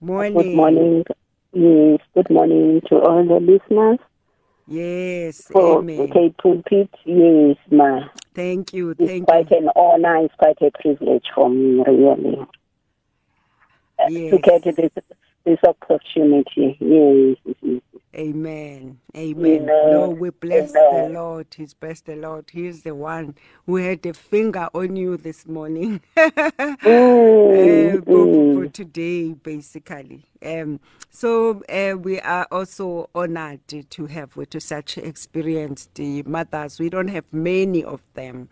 Morning. 0.00 0.34
Good 0.34 0.54
morning. 0.54 1.04
Yes, 1.52 1.98
good 2.14 2.30
morning 2.30 2.82
to 2.88 3.00
all 3.00 3.24
the 3.26 3.40
listeners. 3.40 3.98
Yes, 4.68 5.42
For 5.50 5.78
amen. 5.78 6.00
Okay, 6.00 6.34
pulpit, 6.40 6.90
yes, 7.04 7.56
ma. 7.70 8.00
Thank 8.36 8.74
you, 8.74 8.90
it's 8.90 9.00
thank 9.00 9.24
quite 9.24 9.50
you. 9.50 9.56
an 9.56 9.70
honor, 9.74 10.16
it's 10.18 10.34
quite 10.34 10.58
a 10.60 10.70
privilege 10.70 11.24
for 11.34 11.48
me, 11.48 11.82
really. 11.86 12.46
Yes. 13.98 14.30
To 14.30 14.38
get 14.38 14.76
this, 14.76 14.90
this 15.46 15.60
opportunity, 15.66 16.76
yes. 16.80 17.80
Amen. 18.16 18.98
Amen. 19.16 19.66
No, 19.66 20.08
we 20.08 20.30
bless 20.30 20.70
Amen. 20.70 21.12
the 21.12 21.14
Lord. 21.14 21.46
He's 21.56 21.74
blessed 21.74 22.06
the 22.06 22.16
Lord. 22.16 22.50
He's 22.50 22.82
the 22.82 22.94
one 22.94 23.36
who 23.66 23.76
had 23.76 24.04
a 24.06 24.14
finger 24.14 24.68
on 24.74 24.96
you 24.96 25.16
this 25.16 25.46
morning. 25.46 26.00
mm, 26.16 26.76
uh, 26.86 28.00
mm. 28.02 28.54
For 28.54 28.66
today, 28.68 29.34
basically. 29.34 30.24
Um, 30.44 30.80
so 31.10 31.62
uh, 31.68 31.96
we 31.98 32.20
are 32.20 32.48
also 32.50 33.10
honored 33.14 33.60
to 33.90 34.06
have 34.06 34.36
with 34.36 34.60
such 34.62 34.98
experienced 34.98 35.98
mothers. 36.26 36.80
We 36.80 36.88
don't 36.90 37.08
have 37.08 37.24
many 37.32 37.84
of 37.84 38.02
them 38.14 38.48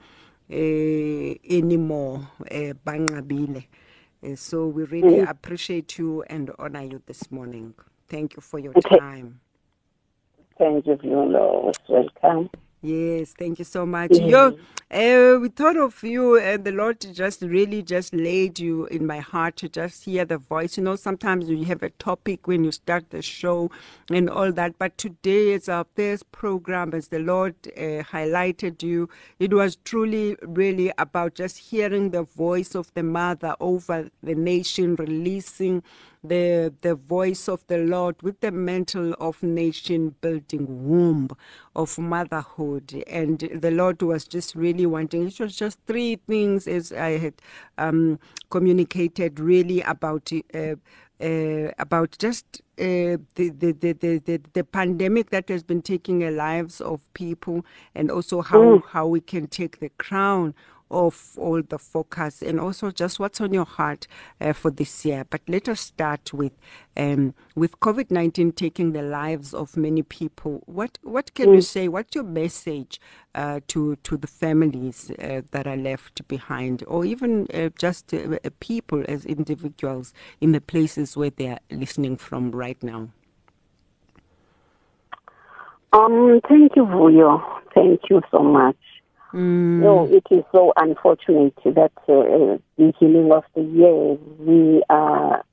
uh, 0.50 0.54
anymore. 0.54 2.28
Uh. 2.50 2.74
Uh, 4.24 4.36
so 4.36 4.66
we 4.66 4.84
really 4.84 5.18
mm. 5.18 5.28
appreciate 5.28 5.98
you 5.98 6.22
and 6.24 6.50
honor 6.58 6.82
you 6.82 7.02
this 7.06 7.30
morning. 7.30 7.74
Thank 8.08 8.36
you 8.36 8.40
for 8.40 8.58
your 8.58 8.72
okay. 8.76 8.98
time. 8.98 9.40
Thank 10.58 10.86
you, 10.86 10.98
Lord. 11.02 11.76
Welcome. 11.88 12.50
Yes, 12.84 13.32
thank 13.32 13.58
you 13.58 13.64
so 13.64 13.86
much. 13.86 14.10
Mm-hmm. 14.10 14.60
uh, 14.90 15.38
we 15.38 15.48
thought 15.48 15.78
of 15.78 16.02
you, 16.04 16.38
and 16.38 16.64
the 16.64 16.70
Lord 16.70 17.00
just 17.14 17.40
really 17.40 17.82
just 17.82 18.12
laid 18.12 18.58
you 18.58 18.84
in 18.88 19.06
my 19.06 19.20
heart 19.20 19.56
to 19.56 19.70
just 19.70 20.04
hear 20.04 20.26
the 20.26 20.36
voice. 20.36 20.76
You 20.76 20.82
know, 20.82 20.94
sometimes 20.94 21.48
you 21.48 21.64
have 21.64 21.82
a 21.82 21.88
topic 21.88 22.46
when 22.46 22.62
you 22.62 22.72
start 22.72 23.08
the 23.08 23.22
show 23.22 23.70
and 24.10 24.28
all 24.28 24.52
that, 24.52 24.78
but 24.78 24.98
today 24.98 25.52
is 25.52 25.66
our 25.66 25.86
first 25.96 26.30
program 26.30 26.92
as 26.92 27.08
the 27.08 27.20
Lord 27.20 27.54
uh, 27.68 28.04
highlighted 28.12 28.82
you. 28.82 29.08
It 29.38 29.54
was 29.54 29.76
truly, 29.76 30.36
really 30.42 30.92
about 30.98 31.36
just 31.36 31.56
hearing 31.56 32.10
the 32.10 32.24
voice 32.24 32.74
of 32.74 32.92
the 32.92 33.02
mother 33.02 33.56
over 33.60 34.10
the 34.22 34.34
nation, 34.34 34.94
releasing 34.96 35.82
the 36.24 36.72
the 36.80 36.94
voice 36.94 37.48
of 37.48 37.66
the 37.66 37.78
Lord 37.78 38.20
with 38.22 38.40
the 38.40 38.50
mantle 38.50 39.14
of 39.20 39.42
nation 39.42 40.14
building 40.20 40.88
womb 40.88 41.28
of 41.76 41.98
motherhood 41.98 43.04
and 43.06 43.38
the 43.38 43.70
Lord 43.70 44.00
was 44.02 44.24
just 44.24 44.54
really 44.54 44.86
wanting 44.86 45.26
it 45.26 45.38
was 45.38 45.54
just 45.54 45.78
three 45.86 46.16
things 46.26 46.66
as 46.66 46.92
I 46.92 47.18
had 47.18 47.34
um, 47.76 48.18
communicated 48.50 49.38
really 49.38 49.82
about 49.82 50.30
uh, 50.54 50.76
uh, 51.20 51.70
about 51.78 52.16
just 52.18 52.60
uh, 52.78 53.16
the, 53.36 53.50
the, 53.50 53.72
the, 53.72 53.92
the, 54.18 54.40
the 54.52 54.64
pandemic 54.64 55.30
that 55.30 55.48
has 55.48 55.62
been 55.62 55.80
taking 55.80 56.18
the 56.18 56.30
lives 56.30 56.80
of 56.80 57.00
people 57.14 57.64
and 57.94 58.10
also 58.10 58.42
how, 58.42 58.60
mm. 58.60 58.82
how 58.88 59.06
we 59.06 59.20
can 59.20 59.46
take 59.46 59.78
the 59.78 59.90
crown 59.90 60.52
of 60.90 61.34
all 61.36 61.62
the 61.62 61.78
focus 61.78 62.42
and 62.42 62.60
also 62.60 62.90
just 62.90 63.18
what's 63.18 63.40
on 63.40 63.52
your 63.52 63.64
heart 63.64 64.06
uh, 64.40 64.52
for 64.52 64.70
this 64.70 65.04
year. 65.04 65.24
But 65.28 65.40
let 65.48 65.68
us 65.68 65.80
start 65.80 66.32
with 66.32 66.52
um, 66.96 67.34
with 67.54 67.80
COVID 67.80 68.10
nineteen 68.10 68.52
taking 68.52 68.92
the 68.92 69.02
lives 69.02 69.54
of 69.54 69.76
many 69.76 70.02
people. 70.02 70.62
What 70.66 70.98
what 71.02 71.34
can 71.34 71.48
mm. 71.48 71.54
you 71.56 71.60
say? 71.62 71.88
What's 71.88 72.14
your 72.14 72.24
message 72.24 73.00
uh, 73.34 73.60
to 73.68 73.96
to 73.96 74.16
the 74.16 74.26
families 74.26 75.10
uh, 75.18 75.42
that 75.50 75.66
are 75.66 75.76
left 75.76 76.26
behind, 76.28 76.84
or 76.86 77.04
even 77.04 77.46
uh, 77.52 77.70
just 77.78 78.14
uh, 78.14 78.38
people 78.60 79.04
as 79.08 79.24
individuals 79.24 80.12
in 80.40 80.52
the 80.52 80.60
places 80.60 81.16
where 81.16 81.30
they 81.30 81.48
are 81.48 81.60
listening 81.70 82.16
from 82.16 82.50
right 82.52 82.80
now? 82.82 83.08
Um, 85.92 86.40
thank 86.48 86.74
you, 86.74 86.84
Vuyo. 86.84 87.40
Thank 87.72 88.00
you 88.10 88.20
so 88.30 88.40
much. 88.40 88.76
Mm. 89.34 89.80
No, 89.80 90.06
it 90.06 90.24
is 90.30 90.44
so 90.52 90.72
unfortunate 90.76 91.56
that 91.64 91.90
uh, 92.08 92.56
beginning 92.78 93.32
of 93.32 93.42
the 93.56 93.62
year 93.62 94.16
we 94.38 94.80
are 94.88 95.44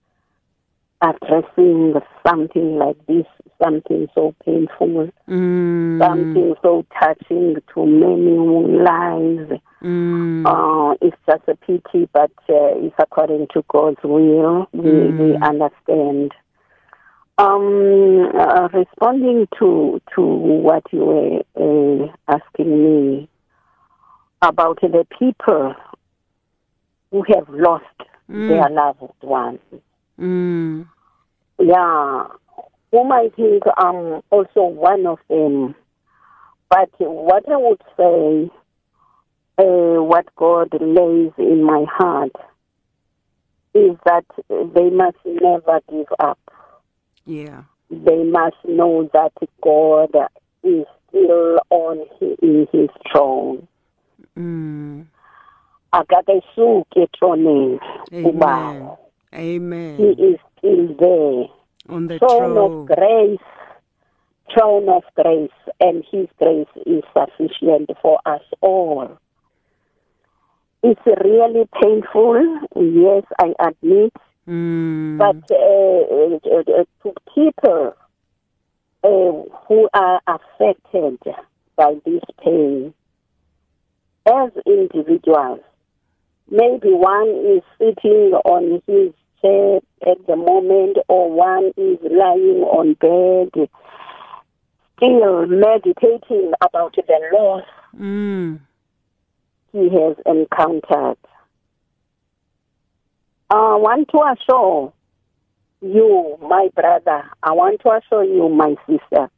addressing 1.01 1.95
something 2.25 2.77
like 2.77 2.97
this, 3.07 3.25
something 3.59 4.07
so 4.13 4.35
painful, 4.45 5.09
mm. 5.27 5.99
something 5.99 6.53
so 6.61 6.85
touching 6.99 7.55
to 7.73 7.85
many 7.87 8.83
lives. 8.83 9.51
Mm. 9.81 10.45
Uh, 10.45 10.95
it's 11.01 11.17
just 11.25 11.41
a 11.47 11.55
pity, 11.55 12.07
but 12.13 12.31
uh, 12.49 12.77
it's 12.77 12.95
according 12.99 13.47
to 13.55 13.65
God's 13.67 13.97
will. 14.03 14.67
We, 14.73 14.89
mm. 14.91 15.17
we 15.17 15.35
understand. 15.37 16.33
Um, 17.39 18.29
uh, 18.37 18.67
responding 18.71 19.47
to 19.57 19.99
to 20.13 20.21
what 20.21 20.83
you 20.91 20.99
were 20.99 21.39
uh, 21.55 22.11
asking 22.27 22.83
me, 22.83 23.29
about 24.41 24.79
the 24.81 25.05
people 25.19 25.75
who 27.11 27.23
have 27.33 27.47
lost 27.49 27.85
mm. 28.29 28.49
their 28.49 28.69
loved 28.69 29.13
ones. 29.21 29.59
Mm. 30.19 30.87
Yeah, 31.59 32.27
whom 32.91 33.11
I 33.11 33.29
think 33.35 33.63
I'm 33.77 34.21
also 34.29 34.63
one 34.63 35.05
of 35.05 35.19
them. 35.29 35.75
But 36.69 36.89
what 36.99 37.43
I 37.49 37.57
would 37.57 37.81
say, 37.97 38.49
uh, 39.57 40.01
what 40.01 40.25
God 40.35 40.69
lays 40.79 41.33
in 41.37 41.63
my 41.63 41.85
heart, 41.89 42.31
is 43.73 43.97
that 44.05 44.25
they 44.47 44.89
must 44.89 45.17
never 45.25 45.79
give 45.89 46.07
up. 46.19 46.39
Yeah. 47.25 47.63
They 47.89 48.23
must 48.23 48.55
know 48.65 49.09
that 49.13 49.33
God 49.61 50.15
is 50.63 50.85
still 51.09 51.59
on 51.69 52.05
in 52.41 52.67
his 52.71 52.89
throne. 53.11 53.67
Mm. 54.37 55.05
akakesuki 55.91 56.99
ethroneni 56.99 57.79
ubaba 58.25 58.97
amen. 59.33 59.97
He 59.97 60.09
is 60.23 60.39
still 60.57 60.87
there. 60.99 61.47
On 61.89 62.07
the 62.07 62.19
throne 62.19 62.53
throne. 62.53 62.81
of 62.81 62.87
grace. 62.87 63.39
Throne 64.53 64.89
of 64.89 65.03
grace. 65.15 65.51
And 65.79 66.03
his 66.11 66.27
grace 66.37 66.67
is 66.85 67.03
sufficient 67.13 67.89
for 68.01 68.19
us 68.25 68.41
all. 68.61 69.17
It's 70.83 71.01
really 71.05 71.67
painful. 71.81 72.59
Yes 72.75 73.23
i 73.39 73.53
admit. 73.59 74.13
Mm. 74.47 75.19
but 75.19 75.37
uh, 75.51 76.79
uh, 76.79 76.83
to 77.03 77.13
people 77.35 77.93
uh, 79.03 79.57
who 79.67 79.89
are 79.93 80.19
affected 80.27 81.19
by 81.77 81.93
this 82.05 82.23
pain 82.43 82.91
as 84.27 84.51
individuals. 84.65 85.61
Maybe 86.49 86.89
one 86.91 87.29
is 87.29 87.63
sitting 87.79 88.33
on 88.45 88.81
his 88.87 89.13
chair 89.41 89.79
at 90.05 90.25
the 90.27 90.35
moment, 90.35 90.97
or 91.07 91.31
one 91.31 91.71
is 91.77 91.97
lying 92.03 92.63
on 92.63 92.93
bed, 92.95 93.69
still 94.97 95.47
meditating 95.47 96.51
about 96.61 96.95
the 96.95 97.29
loss. 97.33 97.63
Mm. 97.99 98.59
he 99.73 99.89
has 99.89 100.15
encountered. 100.25 101.17
I 103.49 103.75
want 103.75 104.07
to 104.09 104.19
assure 104.31 104.93
you, 105.81 106.37
my 106.41 106.69
brother, 106.73 107.29
I 107.43 107.51
want 107.51 107.81
to 107.81 107.91
assure 107.91 108.23
you, 108.23 108.47
my 108.47 108.75
sister, 108.87 109.29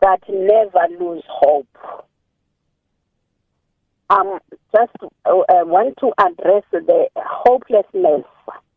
that 0.00 0.20
never 0.28 1.04
lose 1.04 1.24
hope. 1.26 1.66
Um, 4.10 4.40
just 4.74 4.90
uh, 5.02 5.08
want 5.24 5.96
to 5.98 6.12
address 6.18 6.64
the 6.72 7.06
hopelessness 7.16 8.24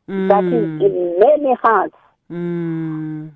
that 0.07 0.43
is 0.43 0.67
Mm. 0.67 0.81
in 0.85 1.19
many 1.19 1.55
hearts. 1.63 1.95
Mm. 2.29 3.31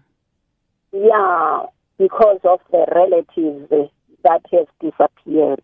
Yeah, 0.92 1.66
because 1.98 2.40
of 2.44 2.60
the 2.72 2.86
relatives 2.94 3.92
that 4.24 4.42
have 4.52 4.68
disappeared. 4.80 5.64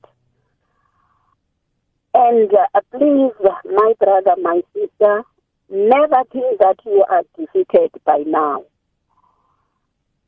And 2.16 2.52
uh, 2.54 2.82
please, 2.92 3.34
my 3.66 3.94
brother, 4.00 4.36
my 4.42 4.62
sister, 4.74 5.24
never 5.70 6.24
think 6.32 6.60
that 6.60 6.78
you 6.86 7.04
are 7.10 7.24
defeated 7.38 7.92
by 8.06 8.24
now. 8.26 8.64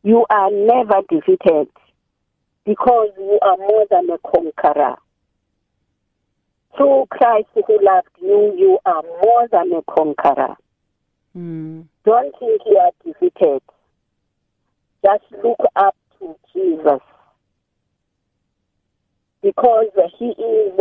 You 0.04 0.26
are 0.30 0.52
never 0.52 1.02
defeated 1.10 1.68
because 2.66 3.10
you 3.18 3.40
are 3.42 3.58
more 3.58 3.86
than 3.90 4.10
a 4.10 4.18
conqueror. 4.20 4.98
Through 6.78 7.06
Christ 7.10 7.48
who 7.54 7.80
loved 7.82 8.10
you, 8.22 8.54
you 8.58 8.80
are 8.86 9.02
more 9.02 9.48
than 9.52 9.72
a 9.74 9.82
conqueror. 9.84 10.56
Mm. 11.36 11.86
Don't 12.04 12.36
think 12.40 12.62
you 12.66 12.78
are 12.78 12.92
defeated. 13.04 13.62
Just 15.04 15.24
look 15.44 15.60
up 15.76 15.96
to 16.20 16.36
Jesus. 16.54 17.02
Because 19.42 19.92
he 20.18 20.26
is 20.26 20.80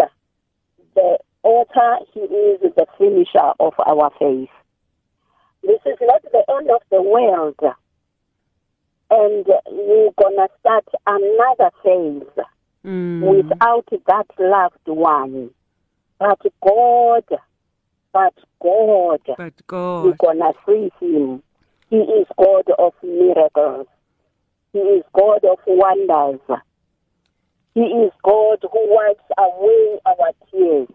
the 0.94 1.18
author, 1.42 1.98
he 2.12 2.20
is 2.20 2.60
the 2.60 2.86
finisher 2.98 3.52
of 3.60 3.74
our 3.86 4.10
faith. 4.18 4.48
This 5.62 5.80
is 5.86 5.98
not 6.00 6.22
the 6.22 6.44
end 6.56 6.70
of 6.70 6.82
the 6.90 7.02
world. 7.02 7.58
And 9.10 9.46
you're 9.70 10.12
going 10.18 10.36
to 10.36 10.48
start 10.60 10.86
another 11.06 11.70
phase 11.84 12.44
Mm. 12.84 13.22
without 13.22 13.88
that 14.06 14.26
loved 14.38 14.86
one. 14.86 15.48
But 16.24 16.40
God, 16.62 17.24
but 18.14 18.34
God, 18.62 19.20
But 19.36 19.52
you're 19.68 20.16
gonna 20.18 20.52
free 20.64 20.90
him. 20.98 21.42
He 21.90 21.96
is 21.96 22.26
God 22.38 22.64
of 22.78 22.94
miracles. 23.02 23.86
He 24.72 24.78
is 24.78 25.04
God 25.12 25.44
of 25.44 25.58
wonders. 25.66 26.40
He 27.74 27.82
is 27.82 28.10
God 28.22 28.58
who 28.62 28.94
wipes 28.94 29.22
away 29.36 29.98
our 30.06 30.32
tears. 30.50 30.88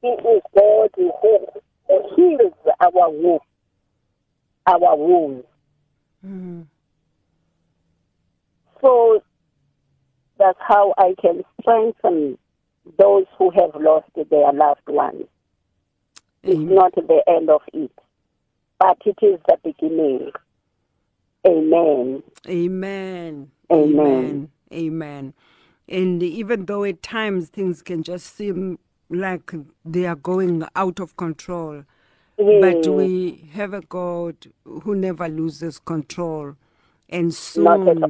He 0.00 0.08
is 0.08 0.42
God 0.56 0.88
who 0.96 1.12
heals 2.16 2.54
our 2.80 3.10
wounds. 3.10 3.44
Our 4.66 4.96
wounds. 4.96 5.46
Mm. 6.26 6.64
So 8.80 9.22
that's 10.38 10.58
how 10.66 10.94
I 10.96 11.14
can 11.20 11.44
strengthen 11.60 12.38
those 12.98 13.24
who 13.38 13.50
have 13.50 13.74
lost 13.80 14.08
their 14.14 14.52
loved 14.52 14.86
ones. 14.88 15.24
It's 16.42 16.58
mm-hmm. 16.58 16.74
not 16.74 16.94
the 16.94 17.22
end 17.28 17.50
of 17.50 17.62
it, 17.72 17.92
but 18.78 18.98
it 19.04 19.18
is 19.22 19.38
the 19.46 19.56
beginning. 19.62 20.32
Amen. 21.46 22.22
Amen. 22.48 23.50
Amen. 23.70 24.48
Amen. 24.72 25.34
And 25.88 26.22
even 26.22 26.66
though 26.66 26.84
at 26.84 27.02
times 27.02 27.48
things 27.48 27.82
can 27.82 28.02
just 28.02 28.36
seem 28.36 28.78
like 29.10 29.52
they 29.84 30.06
are 30.06 30.16
going 30.16 30.64
out 30.74 31.00
of 31.00 31.16
control, 31.16 31.84
but 32.36 32.86
we 32.88 33.48
have 33.52 33.74
a 33.74 33.82
God 33.82 34.36
who 34.64 34.94
never 34.94 35.28
loses 35.28 35.78
control. 35.78 36.56
And 37.08 37.34
soon, 37.34 38.04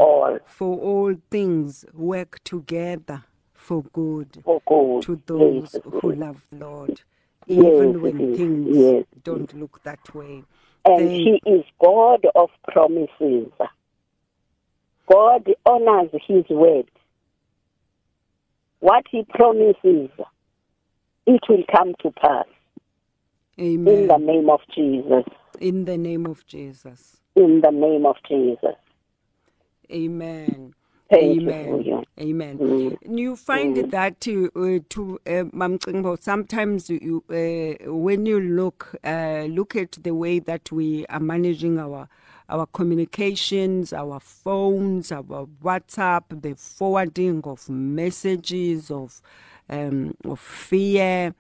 for 0.47 0.79
all 0.79 1.17
things 1.31 1.85
work 1.93 2.43
together 2.45 3.25
for 3.63 3.83
good 3.93 4.43
for 4.45 4.61
good. 4.67 5.03
to 5.05 5.23
those 5.27 5.75
yes. 5.75 5.83
who 6.01 6.13
love 6.13 6.43
the 6.51 6.59
Lord, 6.59 7.01
Yes, 7.47 7.59
even 7.59 8.03
when 8.03 8.37
things 8.37 8.77
Yes, 8.77 9.05
don't 9.23 9.53
look 9.59 9.83
that 9.85 10.15
way. 10.15 10.43
And 10.85 10.99
Thank- 10.99 11.23
He 11.23 11.41
is 11.51 11.65
God 11.81 12.27
of 12.35 12.51
promises. 12.69 13.53
God 15.11 15.49
honors 15.65 16.11
His 16.27 16.45
word. 16.51 16.91
What 18.81 19.05
He 19.11 19.25
promises, 19.25 20.11
it 21.27 21.41
will 21.49 21.65
come 21.75 21.95
to 22.03 22.11
pass 22.11 22.47
Amen. 23.61 23.95
in 23.95 24.09
the 24.09 24.17
name 24.19 24.51
of 24.51 24.61
Jesus. 24.75 25.25
In 25.61 25.85
the 25.85 25.97
name 25.97 26.27
of 26.27 26.45
Jesus. 26.47 27.17
In 27.37 27.61
the 27.61 27.71
name 27.71 28.07
of 28.07 28.17
Jesus. 28.29 28.77
Amen. 29.93 30.75
Thank 31.13 31.43
Amen. 31.43 31.83
you. 31.85 32.05
Amen. 32.21 32.59
Mm. 32.59 33.19
You 33.19 33.37
find 33.37 33.77
that 33.93 34.21
to 34.23 34.51
uh, 34.57 34.85
to 34.91 35.21
uh, 35.27 36.17
sometimes 36.21 36.91
you 36.91 37.25
uh, 37.31 37.93
when 37.93 38.27
you 38.27 38.41
look 38.41 38.95
uh, 39.05 39.47
look 39.51 39.77
at 39.77 39.93
the 40.03 40.15
way 40.15 40.41
that 40.41 40.73
we 40.73 41.07
are 41.09 41.21
managing 41.21 41.81
our 41.81 42.09
our 42.51 42.67
communications, 42.67 43.93
our 43.93 44.21
phones, 44.21 45.13
our 45.13 45.49
WhatsApp, 45.65 46.43
the 46.43 46.55
forwarding 46.57 47.43
of 47.45 47.69
messages 47.71 48.91
of 48.91 49.23
um, 49.71 50.15
of 50.25 50.41
fear 50.41 51.35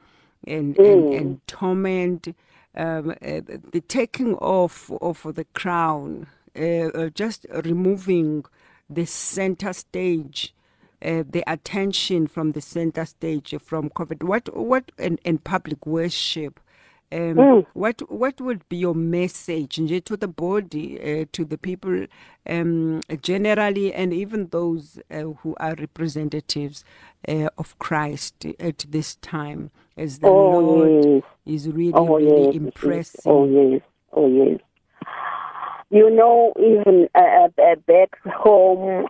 and 0.47 0.79
and, 0.79 1.15
and 1.15 1.47
torment, 1.49 2.29
um, 2.77 3.11
uh, 3.11 3.41
the 3.73 3.83
taking 3.89 4.35
off 4.37 4.91
of 5.03 5.23
the 5.35 5.47
crown, 5.55 6.27
uh, 6.59 6.63
uh, 6.89 7.11
just 7.11 7.47
removing 7.65 8.45
the 8.94 9.07
center 9.07 9.72
stage, 9.72 10.55
uh, 11.05 11.24
the 11.28 11.44
attention 11.46 12.26
from 12.26 12.52
the 12.52 12.61
center 12.61 13.05
stage 13.05 13.55
from 13.61 13.90
COVID. 13.90 14.22
What 14.22 14.57
what 14.57 14.92
and, 14.98 15.18
and 15.24 15.42
public 15.44 15.87
worship. 15.87 16.61
Um, 17.12 17.37
What 17.74 18.00
what 18.11 18.40
would 18.40 18.66
be 18.70 18.78
your 18.78 18.94
message 18.94 19.76
to 19.76 20.16
the 20.16 20.28
body, 20.28 20.98
uh, 20.98 21.26
to 21.33 21.44
the 21.44 21.59
people 21.59 22.07
um, 22.48 23.00
generally, 23.20 23.92
and 23.92 24.14
even 24.14 24.48
those 24.48 24.98
uh, 25.11 25.22
who 25.42 25.55
are 25.61 25.74
representatives 25.78 26.85
uh, 27.28 27.50
of 27.59 27.78
Christ 27.78 28.46
at 28.59 28.87
this 28.88 29.16
time, 29.16 29.70
as 29.96 30.20
the 30.20 30.28
Oh, 30.28 30.59
Lord 30.59 31.05
yes. 31.05 31.22
is 31.44 31.68
really 31.68 31.92
Oh, 31.94 32.16
really 32.16 32.46
yes. 32.46 32.55
impressing. 32.55 33.22
Oh, 33.26 33.44
yes. 33.46 33.83
Oh, 34.14 34.28
yes. 34.28 34.61
You 35.92 36.09
know, 36.09 36.55
even 36.57 37.07
uh, 37.14 37.48
uh, 37.59 37.74
back 37.87 38.18
home, 38.24 39.07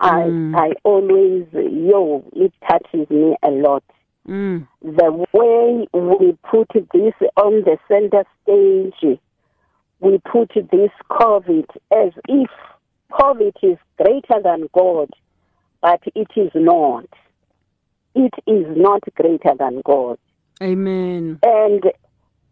I 0.00 0.28
I 0.54 0.72
always 0.84 1.46
yo 1.52 2.24
it 2.34 2.52
touches 2.68 3.08
me 3.08 3.36
a 3.42 3.50
lot. 3.50 3.82
Mm, 4.28 4.68
The 4.82 5.26
way 5.32 5.88
we 5.94 6.36
put 6.50 6.68
this 6.74 7.14
on 7.38 7.62
the 7.64 7.78
center 7.88 8.24
stage, 8.42 9.18
we 10.00 10.18
put 10.30 10.52
this 10.54 10.90
COVID 11.10 11.66
as 11.96 12.12
if 12.28 12.50
COVID 13.12 13.54
is 13.62 13.78
greater 13.96 14.42
than 14.42 14.68
God, 14.74 15.08
but 15.80 16.02
it 16.14 16.28
is 16.36 16.50
not. 16.54 17.08
It 18.14 18.34
is 18.46 18.66
not 18.76 19.04
greater 19.14 19.54
than 19.58 19.80
God 19.86 20.18
amen. 20.62 21.38
and 21.42 21.82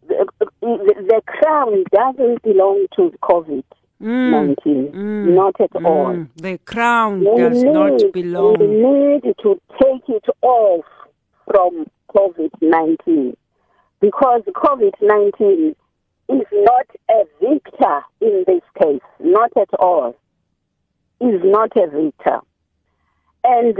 the, 0.07 0.27
the, 0.61 1.21
crown 1.25 1.83
doesn't 1.91 2.41
belong 2.43 2.85
to 2.95 3.11
COVID 3.21 3.63
Mm, 4.01 4.31
nineteen, 4.31 4.91
mm, 4.91 5.35
not 5.35 5.55
at 5.61 5.73
all. 5.85 6.07
mm. 6.13 6.27
The 6.35 6.57
crown 6.65 7.21
We 7.21 7.37
does 7.37 7.63
need, 7.63 7.71
not 7.71 7.93
we 7.93 8.11
belong. 8.11 8.57
need 8.59 9.33
to 9.41 9.61
take 9.81 10.03
it 10.09 10.25
off 10.41 10.83
from 11.49 11.85
COVID 12.13 12.51
nineteen 12.61 13.37
because 14.01 14.41
COVID 14.53 14.91
nineteen 15.01 15.75
is 16.27 16.45
not 16.51 16.87
a 17.09 17.23
victor 17.39 18.01
in 18.19 18.43
this 18.45 18.61
case, 18.81 18.99
not 19.21 19.51
at 19.57 19.69
all. 19.79 20.13
Is 21.21 21.39
not 21.45 21.71
a 21.77 21.87
victor, 21.87 22.39
and 23.45 23.77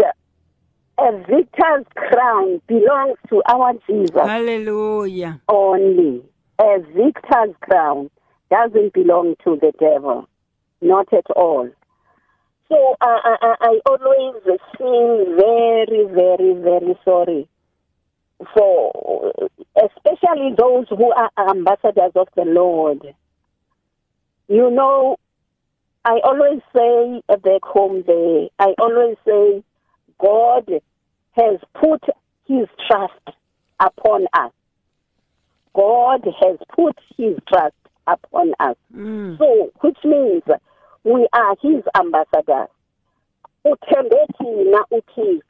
a 0.98 1.12
victor's 1.30 1.86
crown 1.96 2.62
belongs 2.68 3.18
to 3.30 3.42
our 3.48 3.74
Jesus. 3.88 4.16
Hallelujah. 4.16 5.42
only. 5.48 6.24
A 6.60 6.80
victor's 6.80 7.56
crown 7.62 8.10
doesn't 8.50 8.94
belong 8.94 9.36
to 9.44 9.58
the 9.60 9.74
devil, 9.80 10.28
not 10.82 11.12
at 11.12 11.30
all. 11.36 11.70
So 12.70 12.96
I, 13.02 13.20
I, 13.24 13.36
I 13.42 13.56
I 13.62 13.80
always 13.86 14.60
feel 14.78 15.36
very, 15.36 16.06
very, 16.14 16.54
very 16.62 16.98
sorry 17.04 17.48
for, 18.54 19.34
especially 19.78 20.56
those 20.58 20.86
who 20.90 21.12
are 21.14 21.30
ambassadors 21.50 22.12
of 22.16 22.28
the 22.36 22.46
Lord. 22.46 23.02
You 24.48 24.72
know, 24.72 25.18
I 26.06 26.20
always 26.24 26.62
say 26.76 27.22
back 27.28 27.64
home 27.64 28.04
there, 28.08 28.48
I 28.60 28.74
always 28.80 29.18
say 29.26 29.64
God 30.20 30.70
has 31.34 31.60
put 31.80 32.02
his 32.48 32.68
trust 32.88 33.38
upon 33.80 34.26
us. 34.34 34.52
God 35.76 36.26
has 36.42 36.58
put 36.76 36.98
his 37.18 37.38
trust 37.48 37.76
upon 38.08 38.54
us. 38.60 38.78
Mm. 38.96 39.38
So, 39.38 39.72
which 39.82 39.98
means 40.04 40.44
we 41.04 41.28
are 41.34 41.56
his 41.62 41.84
ambassadors. 41.98 42.70
Uthembe 43.66 44.26
thina 44.40 44.84
uThixo. 44.92 45.42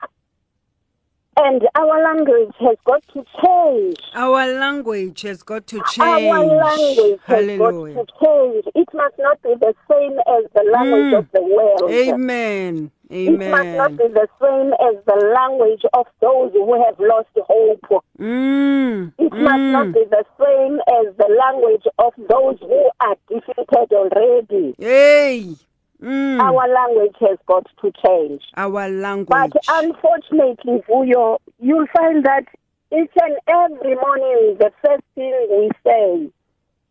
And 1.38 1.62
our 1.76 2.02
language 2.02 2.56
has 2.62 2.78
got 2.86 3.04
to 3.10 3.26
change. 3.44 3.98
Our 4.14 4.58
language 4.58 5.22
has 5.24 5.44
got 5.44 5.68
to 5.68 5.82
change. 5.84 6.00
Our 6.00 6.46
language 6.46 7.20
has 7.26 7.58
got 7.58 7.72
to 7.72 8.06
change. 8.24 8.66
It 8.74 8.88
must 8.94 9.16
not 9.20 9.42
be 9.44 9.54
the 9.60 9.76
same 9.92 10.18
as 10.20 10.46
the 10.56 10.64
language 10.72 11.14
Mm. 11.14 11.18
of 11.20 11.32
the 11.34 11.42
world. 11.42 11.92
Amen. 11.92 12.90
It 13.10 13.38
must 13.38 13.68
not 13.78 13.92
be 13.98 14.08
the 14.08 14.28
same 14.42 14.74
as 14.74 14.96
the 15.06 15.34
language 15.34 15.84
of 15.94 16.08
those 16.22 16.52
who 16.54 16.84
have 16.84 17.00
lost 17.00 17.28
hope. 17.36 18.04
Mm. 18.20 19.14
It 19.20 19.32
must 19.34 19.64
not 19.76 19.88
Mm. 19.88 19.94
be 19.94 20.04
the 20.06 20.26
same 20.40 20.80
as 21.00 21.16
the 21.16 21.28
language 21.44 21.86
of 22.00 22.14
those 22.18 22.58
who 22.60 22.90
are 23.02 23.16
defeated 23.30 23.94
already. 23.94 24.76
Hey. 24.80 25.56
Mm. 26.02 26.40
Our 26.42 26.68
language 26.68 27.16
has 27.22 27.38
got 27.48 27.66
to 27.82 27.92
change. 28.06 28.42
Our 28.58 28.90
language. 28.90 29.28
But 29.30 29.52
unfortunately, 29.70 30.84
Vuyo, 30.90 31.38
you'll 31.60 31.88
find 31.96 32.26
that 32.26 32.46
each 32.92 33.12
and 33.22 33.38
every 33.48 33.96
morning 33.96 34.58
the 34.60 34.72
first 34.84 35.04
thing 35.16 35.34
we 35.50 35.70
say 35.84 36.30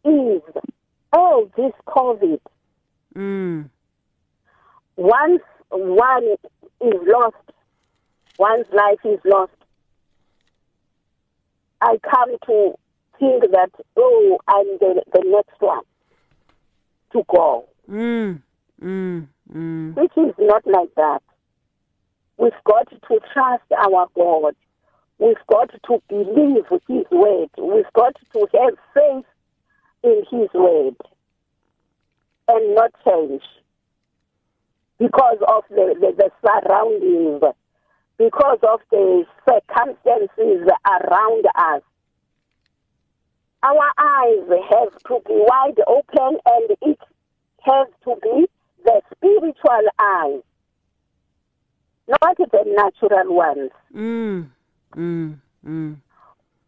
is, 0.05 0.43
oh, 1.13 1.51
this 1.57 1.73
COVID. 1.87 2.41
Mm. 3.15 3.69
Once 4.97 5.43
one 5.79 6.25
is 6.81 7.01
lost, 7.07 7.37
one's 8.39 8.67
life 8.73 8.99
is 9.05 9.21
lost, 9.25 9.53
I 11.81 11.99
come 12.09 12.37
to 12.47 12.75
think 13.19 13.43
that, 13.53 13.71
oh, 13.97 14.39
I'm 14.49 14.67
the, 14.79 15.03
the 15.13 15.23
next 15.27 15.61
one 15.61 15.83
to 17.13 17.23
go, 17.29 17.69
Mm. 17.91 18.43
Mm. 18.83 19.27
Mm. 19.53 19.95
which 19.95 20.13
is 20.17 20.35
not 20.39 20.67
like 20.67 20.95
that. 20.97 21.23
We've 22.39 22.53
got 22.65 22.89
to 22.91 23.21
trust 23.33 23.63
our 23.77 24.07
God. 24.15 24.57
We've 25.19 25.37
got 25.49 25.71
to 25.71 26.03
believe 26.09 26.65
His 26.89 27.05
word. 27.11 27.49
We've 27.59 27.93
got 27.95 28.17
to 28.33 28.47
have 28.61 28.75
faith 28.95 29.25
in 30.03 30.25
His 30.31 30.49
word 30.55 30.97
and 32.49 32.75
not 32.75 32.91
change 33.05 33.43
because 34.99 35.39
of 35.49 35.65
the, 35.71 35.95
the, 36.01 36.13
the 36.17 36.31
surroundings, 36.45 37.43
because 38.19 38.59
of 38.63 38.81
the 38.91 39.25
circumstances 39.49 40.69
around 40.87 41.47
us. 41.55 41.83
Our 43.63 43.91
eyes 43.99 44.63
have 44.71 44.93
to 45.05 45.21
be 45.27 45.35
wide 45.35 45.81
open 45.87 46.39
and 46.45 46.77
it 46.83 46.99
has 47.63 47.89
to 48.05 48.15
be 48.23 48.47
the 48.85 49.01
spiritual 49.17 49.89
eyes, 49.99 50.43
not 52.07 52.37
the 52.37 52.65
natural 52.77 53.35
ones. 53.35 53.71
Mm. 53.95 54.51
Mm. 54.95 55.39
Mm. 55.67 55.97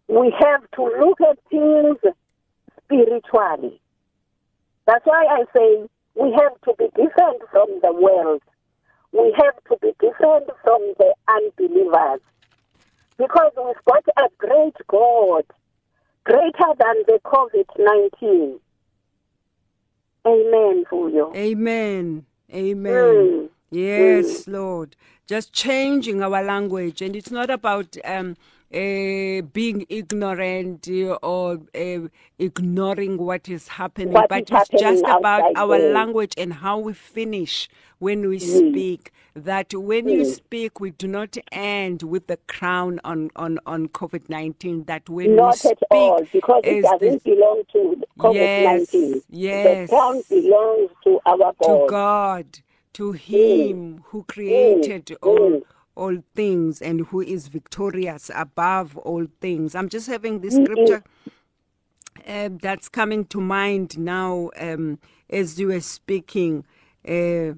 We 0.09 0.35
have 0.41 0.71
to 0.77 0.83
look 0.83 1.21
at 1.21 1.39
things 1.51 1.99
spiritually. 2.83 3.81
That's 4.87 5.05
why 5.05 5.27
I 5.27 5.45
say 5.55 5.89
we 6.19 6.33
have 6.33 6.61
to 6.65 6.75
be 6.79 6.87
different 6.97 7.43
from 7.51 7.69
the 7.83 7.93
world. 7.93 8.43
We 9.13 9.35
have 9.37 9.57
to 9.69 9.77
be 9.81 9.93
different 10.01 10.49
from 10.63 10.81
the 10.99 11.15
unbelievers. 11.29 12.21
Because 13.19 13.53
we've 13.57 13.85
got 13.87 14.05
a 14.19 14.29
great 14.39 14.77
God, 14.89 15.45
greater 16.25 16.73
than 16.79 16.97
the 17.07 17.21
COVID 17.25 17.67
19. 17.79 18.61
Amen 20.27 20.85
you. 21.09 21.33
Amen. 21.35 22.27
Amen. 22.53 22.93
Mm. 22.93 23.49
Yes, 23.71 24.47
Lord. 24.47 24.97
Just 25.27 25.53
changing 25.53 26.23
our 26.23 26.43
language. 26.43 27.03
And 27.03 27.17
it's 27.17 27.31
not 27.31 27.51
about 27.51 27.97
um, 28.05 28.37
uh, 28.73 29.43
being 29.53 29.87
ignorant 29.89 30.89
or 31.23 31.59
uh, 31.75 32.09
ignoring 32.39 33.17
what 33.19 33.49
is 33.49 33.69
happening, 33.69 34.13
What 34.13 34.29
but 34.29 34.51
is 34.51 34.59
it's 34.61 34.69
just 34.81 35.05
about 35.09 35.45
our 35.57 35.79
there. 35.79 35.93
language 35.93 36.35
and 36.37 36.53
how 36.53 36.79
we 36.79 36.93
finish 36.93 37.69
when 37.99 38.29
we 38.29 38.39
Mm. 38.39 38.71
speak. 38.71 39.13
That 39.35 39.73
when 39.75 40.09
you 40.09 40.23
Mm. 40.23 40.35
speak, 40.35 40.81
we 40.81 40.91
do 40.91 41.07
not 41.07 41.37
end 41.53 42.03
with 42.03 42.27
the 42.27 42.39
crown 42.49 43.01
on, 43.05 43.31
on, 43.37 43.59
on 43.67 43.89
COVID 43.89 44.29
19. 44.29 44.85
That 44.85 45.09
when 45.09 45.31
we 45.31 45.37
Not 45.37 45.57
speak, 45.59 45.73
at 45.73 45.79
all, 45.91 46.25
because 46.33 46.63
it 46.65 46.83
the- 46.83 46.99
doesn't 46.99 47.25
belong 47.25 47.63
to 47.73 48.03
COVID 48.19 48.65
19. 48.65 49.23
yes. 49.31 49.91
The 49.91 49.95
crown 49.95 50.23
belongs 50.29 50.91
to 51.05 51.21
our 51.27 51.53
to 51.53 51.57
God. 51.59 51.89
God, 51.89 52.59
to 52.95 53.13
Him 53.13 54.03
who 54.07 54.25
created 54.25 55.07
Mm. 55.07 55.17
all 55.23 55.51
Mm. 55.51 55.63
All 55.97 56.19
things 56.35 56.81
and 56.81 57.07
who 57.07 57.21
is 57.21 57.49
victorious 57.49 58.31
above 58.35 58.97
all 58.99 59.27
things. 59.41 59.75
I'm 59.75 59.89
just 59.89 60.07
having 60.07 60.41
this 60.41 60.55
scripture 60.55 61.03
uh, 62.27 62.51
that's 62.61 62.89
coming 62.89 63.25
to 63.27 63.41
mind 63.41 63.99
now 63.99 64.51
um, 64.59 64.99
as 65.31 65.59
you 65.59 65.69
were 65.69 65.81
speaking. 65.81 66.65
Uh, 67.07 67.55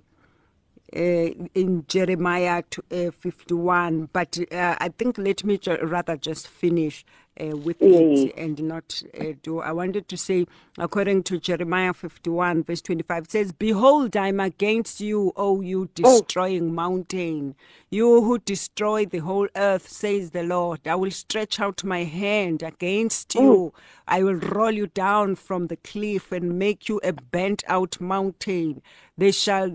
uh, 0.97 1.29
in 1.55 1.85
Jeremiah 1.87 2.63
uh, 2.91 3.11
51, 3.11 4.09
but 4.11 4.39
uh, 4.51 4.75
I 4.81 4.89
think 4.89 5.19
let 5.19 5.45
me 5.45 5.61
rather 5.83 6.17
just 6.17 6.49
finish 6.49 7.05
uh, 7.41 7.57
with 7.57 7.79
Mm. 7.81 8.27
it 8.29 8.35
and 8.37 8.63
not 8.63 9.03
uh, 9.21 9.33
do. 9.43 9.61
I 9.61 9.73
wanted 9.73 10.09
to 10.09 10.17
say, 10.17 10.47
according 10.79 11.23
to 11.25 11.39
Jeremiah 11.39 11.93
51, 11.93 12.65
verse 12.65 12.83
25, 12.83 13.25
it 13.25 13.31
says, 13.31 13.53
Behold, 13.53 14.17
I 14.17 14.29
am 14.29 14.41
against 14.41 15.01
you, 15.01 15.33
O 15.37 15.61
you 15.61 15.89
destroying 15.95 16.75
mountain, 16.75 17.55
you 17.91 18.23
who 18.23 18.39
destroy 18.39 19.07
the 19.07 19.19
whole 19.19 19.49
earth, 19.57 19.89
says 19.89 20.31
the 20.31 20.43
Lord. 20.43 20.87
I 20.87 20.95
will 20.97 21.11
stretch 21.11 21.61
out 21.61 21.85
my 21.85 22.05
hand 22.05 22.63
against 22.63 23.35
you. 23.35 23.73
I 24.07 24.23
will 24.23 24.35
roll 24.37 24.71
you 24.73 24.87
down 24.89 25.37
from 25.37 25.67
the 25.69 25.77
cliff 25.77 26.33
and 26.33 26.59
make 26.59 26.89
you 26.89 27.01
a 27.05 27.13
bent 27.13 27.63
out 27.69 28.01
mountain. 28.01 28.83
There 29.17 29.33
shall 29.33 29.71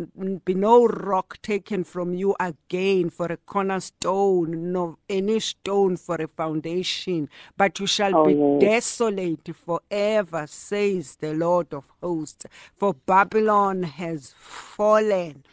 be 0.45 0.54
no 0.54 0.86
rock 0.88 1.38
taken 1.41 1.84
from 1.84 2.13
you 2.13 2.36
again 2.39 3.10
for 3.10 3.26
a 3.28 3.38
cornerstone, 3.38 4.71
nor 4.71 4.97
any 5.10 5.39
stone 5.41 5.97
for 5.97 6.15
a 6.15 6.28
foundation, 6.28 7.30
but 7.58 7.80
you 7.80 7.88
shall 7.88 8.13
Oh, 8.13 8.26
be 8.26 8.36
yes. 8.36 8.60
desolate 8.60 9.50
forever, 9.56 10.48
says 10.48 11.18
the 11.18 11.34
Lord 11.34 11.74
of 11.74 11.86
hosts. 12.02 12.46
For 12.76 12.94
Babylon 12.94 13.84
has 13.84 14.34
fallen, 14.38 15.44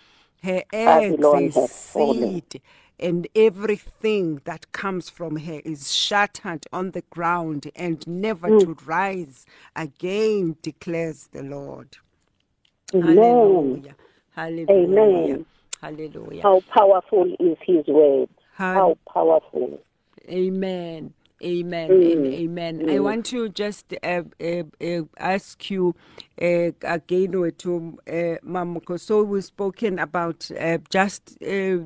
her 0.42 0.62
eggs 0.72 1.12
Babylon 1.12 1.44
is 1.44 1.56
seed, 1.56 2.60
and 2.98 3.28
everything 3.34 4.40
that 4.44 4.72
comes 4.72 5.10
from 5.10 5.36
her 5.36 5.60
is 5.64 5.92
shattered 5.94 6.66
on 6.72 6.92
the 6.92 7.02
ground 7.10 7.70
and 7.76 8.06
never 8.06 8.50
Mm. 8.50 8.60
to 8.60 8.76
rise 8.86 9.46
again, 9.76 10.56
declares 10.62 11.28
the 11.32 11.42
Lord. 11.42 11.98
Amen. 12.94 13.82
Hallelujah. 13.82 13.96
Hallelujah. 14.34 14.70
Amen. 14.70 15.46
Hallelujah. 15.80 16.42
How 16.42 16.60
powerful 16.74 17.34
is 17.40 17.58
His 17.66 17.86
word? 17.88 18.28
How 18.56 18.96
powerful. 19.12 19.78
Amen. 20.28 21.14
Amen 21.42 21.90
Mm. 21.90 22.34
amen. 22.34 22.90
I 22.90 22.98
want 23.00 23.26
to 23.26 23.48
just 23.48 23.94
uh, 24.02 24.22
uh, 24.40 24.62
uh, 24.80 25.02
ask 25.18 25.70
you 25.70 25.94
uh, 26.40 26.72
again 26.82 27.32
to 27.58 27.98
uh, 28.10 28.36
Mama 28.42 28.80
so 28.98 29.22
we've 29.22 29.44
spoken 29.44 29.98
about 29.98 30.50
uh, 30.58 30.78
just 30.90 31.38
uh, 31.42 31.78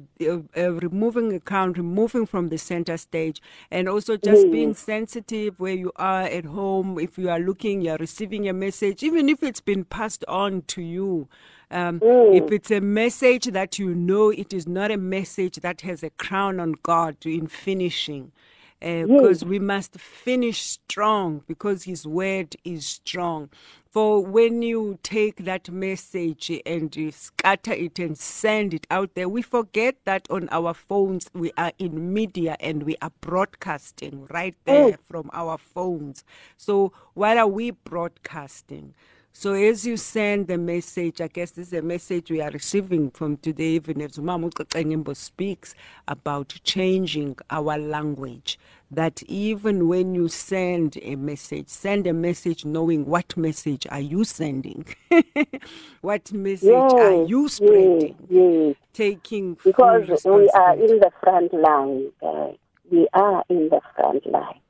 removing 0.57 1.33
account, 1.35 1.77
removing 1.79 2.27
from 2.27 2.49
the 2.49 2.59
center 2.59 2.97
stage, 2.97 3.41
and 3.71 3.89
also 3.89 4.17
just 4.17 4.51
being 4.51 4.75
sensitive 4.75 5.59
where 5.61 5.75
you 5.75 5.93
are 5.97 6.23
at 6.23 6.45
home. 6.47 6.99
If 6.99 7.19
you 7.19 7.31
are 7.31 7.41
looking, 7.41 7.81
you 7.83 7.91
are 7.93 7.99
receiving 7.99 8.49
a 8.49 8.53
message, 8.53 9.03
even 9.03 9.29
if 9.29 9.43
it's 9.43 9.61
been 9.61 9.85
passed 9.85 10.25
on 10.29 10.63
to 10.69 10.83
you. 10.83 11.29
Um, 11.71 12.01
If 12.03 12.51
it's 12.53 12.71
a 12.71 12.81
message 12.81 13.47
that 13.47 13.79
you 13.79 13.95
know 13.95 14.31
it 14.31 14.53
is 14.53 14.67
not 14.69 14.91
a 14.91 14.97
message 14.97 15.57
that 15.57 15.81
has 15.83 16.03
a 16.03 16.11
crown 16.11 16.61
on 16.61 16.75
God 16.83 17.17
in 17.27 17.47
finishing, 17.49 18.33
Uh, 18.83 19.07
because 19.07 19.45
we 19.45 19.59
must 19.59 19.99
finish 19.99 20.63
strong 20.63 21.43
because 21.47 21.85
His 21.85 22.07
word 22.07 22.57
is 22.65 22.87
strong. 22.87 23.49
For 23.91 24.25
when 24.25 24.63
you 24.63 24.99
take 25.03 25.45
that 25.45 25.71
message 25.71 26.51
and 26.67 26.95
you 26.97 27.13
scatter 27.13 27.73
it 27.73 27.99
and 28.01 28.19
send 28.19 28.75
it 28.75 28.87
out 28.91 29.15
there, 29.15 29.29
we 29.29 29.41
forget 29.41 29.97
that 30.05 30.27
on 30.31 30.49
our 30.51 30.75
phones 30.75 31.31
we 31.33 31.53
are 31.57 31.73
in 31.79 32.13
media 32.13 32.57
and 32.61 32.83
we 32.83 32.97
are 33.01 33.13
broadcasting 33.21 34.27
right 34.31 34.57
there 34.65 34.99
from 35.09 35.31
our 35.33 35.57
phones. 35.59 36.25
So, 36.57 36.93
what 37.15 37.39
are 37.39 37.47
we 37.47 37.71
broadcasting? 37.71 38.95
So 39.37 39.53
as 39.55 39.85
you 39.85 39.97
send 39.97 40.47
the 40.47 40.57
message, 40.57 41.21
I 41.21 41.27
guess 41.27 41.51
this 41.51 41.67
is 41.69 41.73
a 41.73 41.83
message 41.83 42.31
we 42.31 42.41
are 42.41 42.51
receiving 42.53 43.11
from 43.11 43.37
today, 43.39 43.71
even 43.71 44.01
as 44.01 44.17
Mama 44.17 44.49
Ucacengimbo 44.49 45.15
speaks 45.17 45.75
about 46.07 46.55
changing 46.63 47.37
our 47.51 47.77
language. 47.77 48.61
That 48.93 49.25
even 49.25 49.89
when 49.89 50.15
you 50.15 50.29
send 50.29 50.99
a 51.03 51.17
message, 51.17 51.69
send 51.69 52.07
a 52.07 52.13
message 52.13 52.65
knowing 52.65 53.07
what 53.07 53.37
message 53.37 53.89
are 53.91 54.01
you 54.01 54.23
sending, 54.23 54.87
what 56.01 56.33
message 56.33 56.71
are 56.71 57.25
you 57.25 57.43
yes, 57.43 57.53
spreading, 57.55 58.17
yes. 58.31 58.77
taking 58.93 59.59
Because 59.65 60.09
we 60.25 60.49
are 60.51 60.75
in 60.75 61.01
the 61.01 61.11
front 61.21 61.53
line. 61.53 62.13
guys. 62.21 62.57
we 62.89 63.09
are 63.15 63.45
in 63.49 63.69
the 63.69 63.81
front 63.97 64.25
line, 64.27 64.61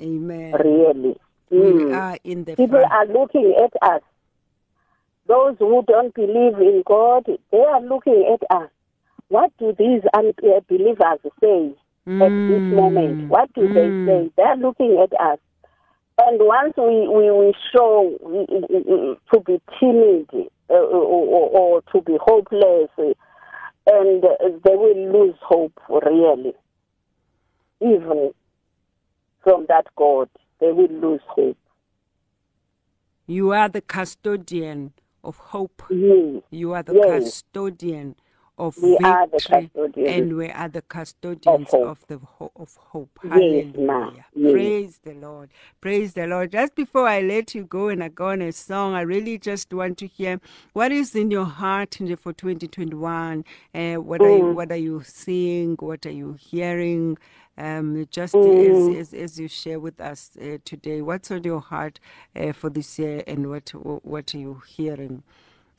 Amen. 0.00 0.52
really. 0.54 1.16
We 1.50 1.58
Mm. 1.58 1.92
are 1.92 2.18
in 2.24 2.44
the 2.44 2.56
People 2.56 2.78
front. 2.80 2.92
are 2.92 3.06
looking 3.06 3.54
at 3.62 3.72
us. 3.82 4.02
Those 5.26 5.56
who 5.58 5.82
don't 5.86 6.14
believe 6.14 6.58
in 6.60 6.82
God, 6.86 7.24
they 7.50 7.64
are 7.64 7.80
looking 7.80 8.26
at 8.32 8.42
us. 8.56 8.70
What 9.28 9.50
do 9.58 9.72
these 9.78 10.02
unbelievers 10.12 11.20
say 11.40 11.74
at 12.20 12.32
this 12.46 12.62
moment? 12.70 13.20
What 13.28 13.52
do 13.54 13.62
Mm. 13.62 13.74
they 13.74 13.94
say? 14.04 14.30
They 14.36 14.42
are 14.42 14.56
looking 14.56 14.98
at 14.98 15.12
us. 15.20 15.38
And 16.18 16.38
once 16.40 16.74
we, 16.76 17.08
we, 17.08 17.30
we 17.30 17.54
show 17.72 18.16
we- 18.20 18.46
we- 18.48 19.16
to 19.32 19.40
be 19.40 19.60
timid 19.80 20.28
uh, 20.70 20.74
or, 20.74 21.48
or, 21.50 21.82
to 21.92 22.00
be 22.02 22.16
hopeless, 22.20 22.88
and 23.86 24.22
they 24.22 24.76
will 24.76 24.96
lose 25.12 25.36
hope, 25.42 25.78
really. 25.88 26.54
Even 27.80 28.32
from 29.42 29.66
that 29.68 29.86
God, 29.96 30.28
they 30.64 30.72
will 30.72 30.88
lose 30.88 31.20
hope. 31.28 31.58
You 33.26 33.52
are 33.52 33.68
the 33.68 33.82
custodian 33.82 34.92
of 35.22 35.36
hope. 35.36 35.82
Yes. 35.90 36.42
You 36.50 36.72
are 36.72 36.82
the 36.82 36.94
Yes. 36.94 37.24
custodian 37.24 38.16
of 38.58 38.76
We 38.76 38.98
victory, 38.98 39.04
are 39.04 39.26
the 39.28 39.40
custodians 39.42 40.28
and 40.28 40.36
we 40.36 40.50
are 40.50 40.68
the 40.68 40.82
custodians 40.82 41.70
hope. 41.70 41.82
of 41.82 42.06
the 42.08 42.20
of 42.56 42.76
hope. 42.76 43.18
Yes. 43.22 43.66
Hallelujah! 43.78 44.26
Yes. 44.34 44.74
Praise 44.74 45.00
the 45.04 45.14
Lord. 45.14 45.50
Praise 45.80 46.14
the 46.14 46.26
Lord. 46.26 46.52
Just 46.52 46.74
before 46.74 47.08
I 47.08 47.22
let 47.22 47.54
you 47.54 47.64
go 47.64 47.88
and 47.88 48.04
I 48.04 48.08
go 48.08 48.28
on 48.30 48.42
a 48.42 48.52
song, 48.52 48.94
I 48.94 49.02
really 49.02 49.38
just 49.38 49.72
want 49.74 49.98
to 49.98 50.06
hear 50.08 50.40
what 50.74 50.92
is 50.92 51.14
in 51.16 51.30
your 51.30 51.46
heart 51.46 51.96
for 52.20 52.32
2021. 52.34 53.44
Uh, 53.74 53.94
what 53.96 54.24
are 54.24 54.30
you 54.30 54.48
Mm. 54.48 54.54
What 54.54 54.72
are 54.72 54.76
you 54.76 55.02
seeing? 55.04 55.76
What 55.80 56.06
are 56.06 56.12
you 56.12 56.34
hearing? 56.40 57.18
Um, 57.58 58.06
just 58.10 58.46
Mm. 58.46 58.46
as, 58.46 58.88
as 58.88 59.14
as 59.14 59.40
you 59.40 59.48
share 59.48 59.80
with 59.80 60.00
us 60.00 60.32
uh, 60.42 60.58
today, 60.64 61.02
what's 61.02 61.30
on 61.30 61.44
your 61.44 61.60
heart 61.60 62.00
uh, 62.36 62.52
for 62.52 62.70
this 62.70 62.98
year, 62.98 63.22
and 63.26 63.50
what 63.50 63.70
what 64.04 64.34
are 64.34 64.38
you 64.38 64.62
hearing 64.66 65.22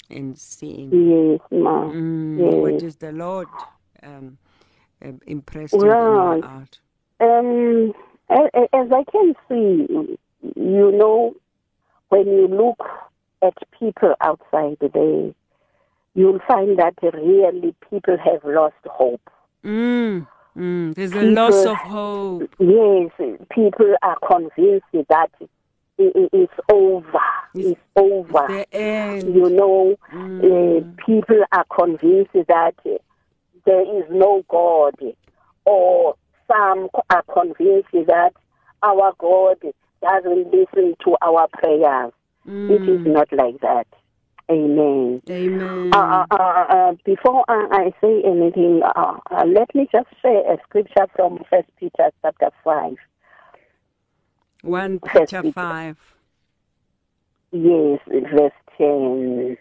and 0.10 0.38
seeing? 0.38 0.92
Yes, 0.92 1.40
ma. 1.52 1.86
Mm, 1.86 2.62
What 2.62 2.74
Yes. 2.74 2.84
is 2.84 2.96
the 2.98 3.12
Lord 3.12 3.50
um, 4.04 4.38
um, 5.04 5.20
impressed 5.28 5.74
in 5.76 5.82
your 5.82 5.92
Right. 5.92 6.44
heart? 6.44 6.80
Um, 7.20 7.94
as 8.30 8.92
I 8.92 9.04
can 9.12 9.36
see, 9.48 10.18
you 10.56 10.92
know, 10.92 11.34
when 12.10 12.28
you 12.28 12.48
look 12.48 12.80
at 13.42 13.54
people 13.80 14.14
outside 14.22 14.78
there, 14.80 15.32
you'll 16.14 16.40
find 16.48 16.78
that 16.80 16.96
really 17.02 17.76
people 17.90 18.18
have 18.18 18.44
lost 18.44 18.76
hope. 18.86 19.22
Mm, 19.64 20.28
mm, 20.58 20.96
there's 20.96 21.14
a 21.14 21.24
loss 21.24 21.66
of 21.66 21.80
hope. 21.80 22.56
Yes, 22.60 23.12
people 23.50 23.96
are 24.02 24.18
convinced 24.26 24.86
that 25.10 25.32
i- 26.00 26.12
i- 26.16 26.30
it's 26.34 26.54
over. 26.72 27.20
It's- 27.54 27.76
over. 27.96 28.48
The 28.48 28.66
end. 28.74 29.34
you 29.36 29.50
know, 29.50 29.96
Mm. 30.14 30.44
uh, 30.44 31.04
people 31.06 31.44
are 31.52 31.66
convinced 31.70 32.34
that 32.34 32.76
uh, 32.86 32.98
there 33.66 33.82
is 33.98 34.06
no 34.10 34.44
God, 34.50 34.96
or 35.66 36.16
some 36.48 36.90
are 37.10 37.24
convinced 37.24 37.92
that 38.08 38.34
our 38.84 39.14
God 39.18 39.58
doesn't 40.02 40.52
listen 40.54 40.96
to 41.06 41.16
our 41.22 41.48
prayers. 41.48 42.12
It 42.46 42.82
is 42.88 43.02
Mm. 43.02 43.14
not 43.14 43.32
like 43.32 43.60
that. 43.62 43.88
Amen. 44.52 45.22
Amen. 45.28 45.90
Uh, 45.92 45.98
uh, 45.98 46.26
uh, 46.30 46.66
uh, 46.70 46.92
before 47.04 47.44
I, 47.48 47.68
I 47.72 47.94
say 48.00 48.22
anything, 48.22 48.84
uh, 48.84 49.18
uh, 49.32 49.44
let 49.48 49.74
me 49.74 49.88
just 49.92 50.08
say 50.22 50.36
a 50.46 50.58
scripture 50.68 51.08
from 51.16 51.44
First 51.50 51.70
Peter 51.80 52.12
chapter 52.22 52.52
five. 52.64 52.98
1 54.66 55.00
First 55.00 55.32
Peter 55.32 55.42
Peter. 55.44 55.54
5. 55.54 55.98
Yes, 57.52 58.00
verse 58.08 58.52
10. 58.78 59.58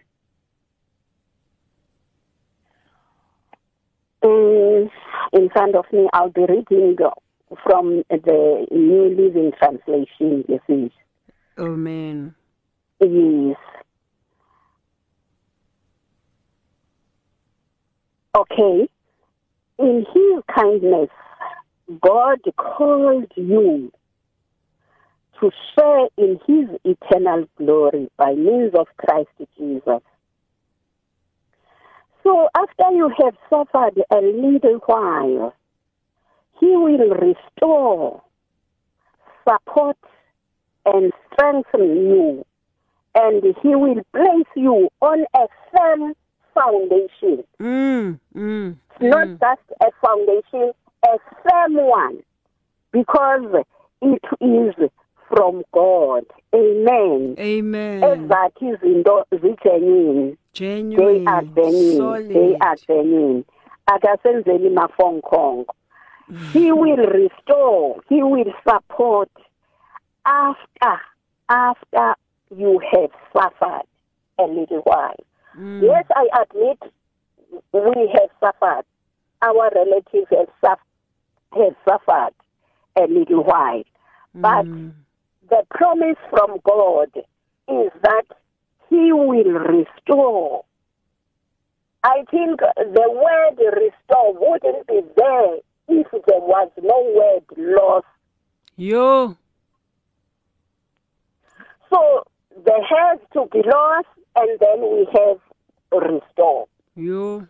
Mm, 4.25 4.91
in 5.35 5.51
front 5.51 5.75
of 5.77 5.85
me, 5.93 6.09
I'll 6.15 6.31
be 6.31 6.47
reading 6.49 6.97
from 7.63 8.03
the 8.09 8.67
New 8.71 9.15
Living 9.15 9.53
Translation, 9.59 10.45
you 10.49 10.61
see. 10.67 10.91
Amen. 11.59 12.35
Yes. 13.01 13.57
Okay. 18.35 18.89
In 19.79 20.07
His 20.15 20.43
kindness, 20.55 21.11
God 22.01 22.39
called 22.57 23.31
you 23.37 23.93
to 25.45 25.51
share 25.75 26.07
in 26.17 26.41
His 26.47 26.69
eternal 26.85 27.47
glory 27.59 28.11
by 28.17 28.33
means 28.33 28.73
of 28.75 28.87
Christ 28.97 29.29
Jesus. 29.59 30.01
So 32.23 32.49
after 32.57 32.91
you 32.93 33.11
have 33.23 33.35
suffered 33.51 34.03
a 34.11 34.21
little 34.21 34.81
while, 34.87 35.55
He 36.61 36.67
will 36.67 37.11
restore, 37.11 38.23
support, 39.47 39.99
and 40.87 41.13
strengthen 41.33 41.97
you, 41.97 42.47
and 43.15 43.43
He 43.63 43.75
will 43.75 44.03
place 44.13 44.47
you 44.57 44.89
on 45.03 45.27
a 45.35 45.47
firm 45.77 46.15
foundation. 46.55 47.45
Mm, 47.61 48.19
mm, 48.35 48.77
It's 48.93 49.03
not 49.03 49.29
mm. 49.29 49.41
just 49.41 49.63
a 49.83 49.91
foundation, 50.07 50.73
a 51.05 51.19
firm 51.43 51.75
one, 51.75 52.23
because 52.93 53.65
it 54.01 54.23
is 54.41 54.91
from 55.29 55.63
God. 55.73 56.25
Amen. 56.55 57.35
Amen. 57.39 58.03
Ezathi 58.03 58.69
izinto 58.69 59.25
zigenuine 59.31 60.31
they 60.31 60.37
Genuine. 60.53 61.27
are 61.29 61.43
genuine 61.43 61.97
solid. 61.97 62.29
they 62.29 62.57
are 62.61 62.77
genuine 62.87 63.45
akasenzeli 63.87 64.71
mafonkhongo 64.71 65.67
he 66.53 66.71
will 66.73 66.97
restore 66.97 68.01
he 68.09 68.23
will 68.23 68.53
support 68.69 69.29
after 70.25 71.01
after 71.49 72.15
you 72.57 72.81
have 72.93 73.11
suffered 73.33 73.87
a 74.39 74.45
little 74.45 74.81
while 74.85 75.17
Mm. 75.59 75.83
yes 75.83 76.05
i 76.17 76.27
admit 76.43 76.83
we 77.73 78.09
have 78.13 78.31
suffered 78.41 78.85
our 79.43 79.71
relatives 79.75 80.27
have, 80.31 80.49
suf- 80.65 80.89
have 81.53 81.77
suffered 81.89 82.35
a 82.97 83.07
little 83.07 83.45
while 83.45 83.85
but 84.35 84.65
Mm. 84.67 84.93
The 85.51 85.65
promise 85.71 86.17
from 86.31 86.59
God 86.65 87.11
is 87.69 87.91
that 88.03 88.27
He 88.89 89.13
will 89.13 89.45
restore. 89.45 90.65
I 92.03 92.25
think 92.31 92.61
the 92.61 93.09
word 93.09 93.59
restore 93.59 94.35
wouldn't 94.35 94.87
be 94.87 95.01
there 95.17 95.57
if 95.89 96.07
there 96.11 96.41
was 96.41 96.71
no 96.83 97.13
word 97.17 97.77
loss. 97.77 98.05
Yo. 98.77 99.37
So 101.91 102.25
there 102.65 102.83
has 102.83 103.19
to 103.33 103.47
be 103.51 103.63
loss 103.65 104.05
and 104.37 104.59
then 104.61 104.81
we 104.81 105.07
have 105.13 105.41
restore. 106.03 106.67
You. 106.95 107.49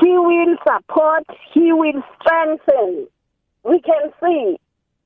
He 0.00 0.10
will 0.18 0.56
support, 0.62 1.24
He 1.52 1.72
will 1.72 2.02
strengthen. 2.20 3.08
We 3.64 3.80
can 3.80 4.12
see 4.22 4.58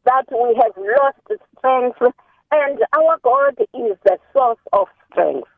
that 0.04 0.24
we 0.30 0.54
have 0.62 0.72
lost 0.76 1.42
strength 1.58 2.14
and 2.52 2.78
our 2.92 3.18
God 3.22 3.54
is 3.60 3.96
the 4.04 4.18
source 4.32 4.58
of 4.72 4.88
strength. 5.10 5.48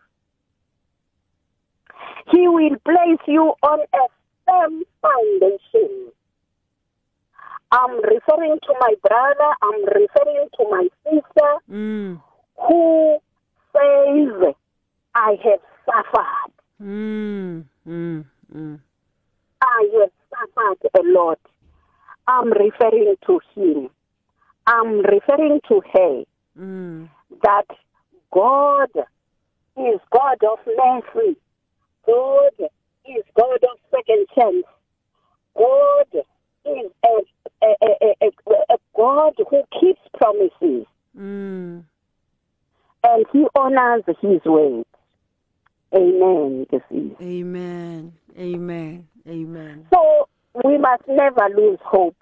He 2.31 2.49
will 2.49 2.77
place 2.85 3.21
you 3.27 3.55
on 3.63 3.81
a 3.81 4.07
firm 4.47 4.83
foundation. 5.01 6.13
I'm 7.71 7.97
referring 8.03 8.59
to 8.63 8.75
my 8.81 8.95
brother, 9.03 9.55
I'm 9.63 9.85
referring 9.85 10.49
to 10.59 10.65
my 10.71 10.89
sister 11.05 11.59
Mm. 11.71 12.23
who 12.59 13.19
says, 13.73 14.55
I 15.15 15.39
have 15.43 15.61
suffered. 15.87 16.53
Mm. 16.83 17.65
Mm. 17.87 18.25
Mm. 18.55 18.81
I 19.63 19.89
have 20.01 20.11
suffered 20.31 20.91
a 20.99 21.03
lot. 21.19 21.39
I'm 22.27 22.53
referring 22.53 23.17
to 23.27 23.41
him. 23.55 23.91
I'm 24.67 25.01
referring 25.01 25.61
to 25.69 25.83
her 25.93 26.23
Mm. 26.59 27.09
that 27.43 27.67
God 28.31 28.91
is 29.77 30.01
God 30.11 30.39
of 30.45 30.59
mercy. 30.67 31.37
God 32.07 32.53
is 33.07 33.25
God 33.35 33.59
of 33.65 33.79
second 33.91 34.27
chance. 34.35 34.67
God 35.57 36.25
is 36.67 36.91
a, 37.05 37.65
a, 37.65 37.77
a, 37.83 38.31
a, 38.71 38.77
God 38.95 39.33
who 39.51 39.63
keeps 39.81 40.01
promises 40.15 40.87
Mm. 41.17 41.85
and 43.05 43.27
he 43.33 43.47
honors 43.55 44.05
his 44.21 44.45
word. 44.45 44.85
Amen. 45.95 46.67
Amen. 47.21 48.13
Amen. 48.39 49.09
Amen. 49.29 49.87
So 49.93 50.29
we 50.65 50.79
must 50.79 51.03
never 51.09 51.49
lose 51.55 51.79
hope. 51.83 52.17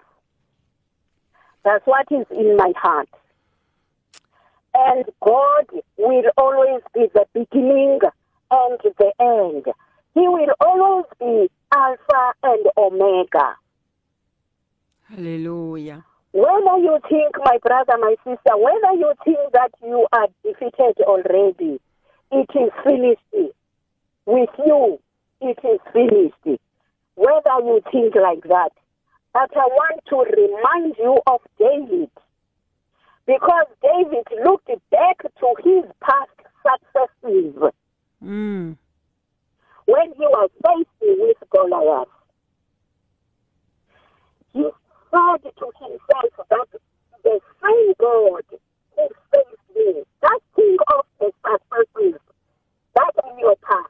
That's 1.63 1.85
what 1.85 2.07
is 2.11 2.25
in 2.31 2.57
my 2.57 2.73
heart. 2.75 3.09
And 4.73 5.05
God 5.23 5.67
will 5.97 6.23
always 6.37 6.81
be 6.93 7.07
the 7.13 7.25
beginning 7.33 7.99
and 8.51 8.79
the 8.97 9.11
end. 9.19 9.65
He 10.13 10.27
will 10.27 10.53
always 10.59 11.05
be 11.19 11.49
Alpha 11.73 12.33
and 12.43 12.65
Omega. 12.77 13.55
Hallelujah. 15.09 16.05
Whether 16.33 16.77
you 16.77 16.97
think, 17.09 17.35
my 17.43 17.57
brother, 17.61 17.97
my 17.99 18.15
sister, 18.23 18.57
whether 18.57 18.93
you 18.97 19.13
think 19.25 19.51
that 19.51 19.71
you 19.83 20.07
are 20.13 20.27
defeated 20.43 20.97
already, 21.01 21.79
it 22.31 22.49
is 22.55 22.71
finished. 22.83 23.51
With 24.25 24.49
you, 24.65 24.99
it 25.41 25.59
is 25.63 25.79
finished. 25.91 26.61
Whether 27.15 27.65
you 27.65 27.81
think 27.91 28.15
like 28.15 28.43
that. 28.43 28.71
But 29.33 29.55
I 29.55 29.65
want 29.65 30.01
to 30.09 30.17
remind 30.17 30.95
you 30.97 31.19
of 31.27 31.41
David. 31.57 32.11
Because 33.25 33.67
David 33.81 34.27
looked 34.43 34.67
back 34.89 35.17
to 35.21 35.55
his 35.63 35.85
past 36.01 36.29
successes 36.63 37.55
Mm. 38.21 38.77
when 39.85 40.13
he 40.13 40.19
was 40.27 40.49
facing 40.63 41.21
with 41.21 41.37
Goliath. 41.49 42.07
He 44.53 44.69
said 45.09 45.53
to 45.57 45.71
himself 45.79 46.47
that 46.49 46.67
the 47.23 47.41
same 47.63 47.93
God 47.99 48.43
who 48.95 49.07
saved 49.33 49.75
me, 49.75 50.03
that 50.21 50.39
king 50.55 50.77
of 50.93 51.05
the 51.19 51.31
successes, 51.43 52.19
that 52.95 53.13
in 53.31 53.39
your 53.39 53.55
past. 53.57 53.89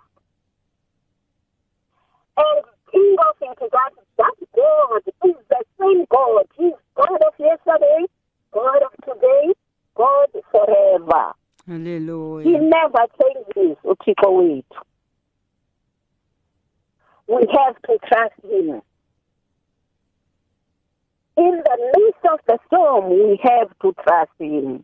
And 2.38 2.65
think 2.91 3.19
of 3.19 3.36
it 3.41 3.71
that 3.71 3.93
that 4.17 4.40
God 4.56 5.02
is 5.26 5.36
the 5.50 5.64
same 5.80 6.06
God. 6.10 6.46
He's 6.58 6.74
God 6.96 7.22
of 7.28 7.34
yesterday, 7.40 8.06
God 8.54 8.82
of 8.84 8.92
today, 9.06 9.54
God 9.96 10.28
forever. 10.52 11.34
Hallelujah. 11.68 12.50
He 12.50 12.58
never 12.58 13.06
changes 13.22 13.78
oh, 13.86 13.96
uthixo 13.96 14.30
wethu 14.32 14.82
we 17.32 17.48
have 17.52 17.76
to 17.84 17.98
trust 18.08 18.34
him 18.44 18.82
in 21.38 21.64
the 21.66 21.94
midst 21.98 22.26
of 22.32 22.40
the 22.48 22.58
storm 22.68 23.10
we 23.10 23.40
have 23.42 23.70
to 23.82 23.94
trust 24.04 24.32
him 24.40 24.84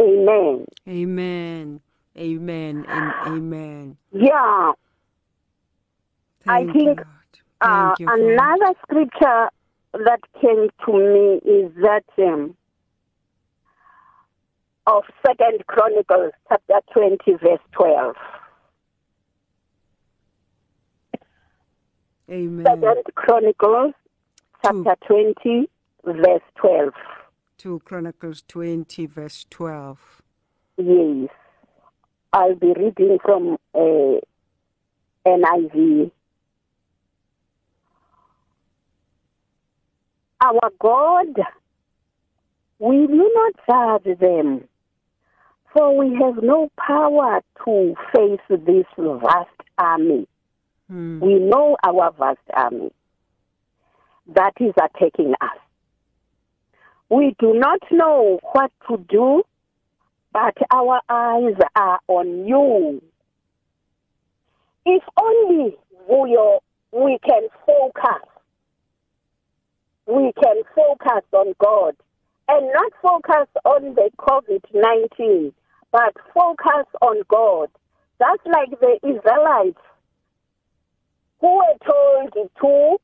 amen 0.00 0.64
Amen. 0.88 1.80
Amen 2.16 2.84
and 2.88 3.12
amen. 3.26 3.96
yeah 4.12 4.72
I 6.46 6.64
think, 6.64 6.98
Lord. 6.98 7.27
Uh, 7.60 7.94
you, 7.98 8.06
another 8.08 8.74
scripture 8.82 9.48
that 9.92 10.20
came 10.40 10.68
to 10.84 10.92
me 10.92 11.50
is 11.50 11.72
that 11.82 12.04
um, 12.18 12.56
of 14.86 15.04
second 15.26 15.66
chronicles 15.66 16.32
chapter 16.48 16.80
20 16.92 17.18
verse 17.42 17.60
12 17.72 18.14
Amen. 22.30 22.64
second 22.66 23.02
chronicles 23.14 23.94
chapter 24.62 24.96
20 25.06 25.68
verse 26.04 26.42
12 26.56 26.92
2 27.58 27.80
Chronicles 27.84 28.44
20, 28.46 29.06
verse 29.06 29.44
12. 29.50 30.22
Yes. 30.76 31.28
I'll 32.32 32.54
be 32.54 32.72
reading 32.72 33.18
from 33.24 33.56
uh, 33.74 34.20
NIV. 35.26 36.12
Our 40.40 40.70
God, 40.80 41.34
we 42.78 43.06
do 43.06 43.32
not 43.34 44.02
judge 44.04 44.18
them, 44.18 44.68
for 45.72 45.96
we 45.96 46.14
have 46.22 46.42
no 46.42 46.70
power 46.78 47.40
to 47.64 47.94
face 48.14 48.40
this 48.48 48.86
vast 48.96 49.50
army. 49.78 50.28
Mm. 50.90 51.20
We 51.20 51.34
know 51.40 51.76
our 51.84 52.12
vast 52.12 52.38
army 52.54 52.92
that 54.34 54.52
is 54.60 54.74
attacking 54.76 55.34
us. 55.40 55.58
We 57.10 57.34
do 57.38 57.54
not 57.54 57.80
know 57.90 58.38
what 58.52 58.70
to 58.88 58.98
do, 59.08 59.42
but 60.32 60.54
our 60.70 61.00
eyes 61.08 61.56
are 61.74 62.00
on 62.06 62.46
you. 62.46 63.02
If 64.84 65.02
only 65.20 65.76
we, 66.08 66.58
we 66.92 67.18
can 67.26 67.48
focus, 67.66 68.28
we 70.08 70.32
can 70.42 70.62
focus 70.74 71.22
on 71.32 71.54
God 71.58 71.94
and 72.48 72.72
not 72.72 72.92
focus 73.02 73.46
on 73.64 73.94
the 73.94 74.10
COVID 74.18 74.64
19, 74.72 75.52
but 75.92 76.16
focus 76.34 76.86
on 77.02 77.22
God. 77.28 77.68
Just 78.18 78.40
like 78.46 78.70
the 78.80 78.98
Israelites 79.06 79.78
who 81.40 81.56
were 81.56 81.78
told 81.86 82.50
to 82.60 82.96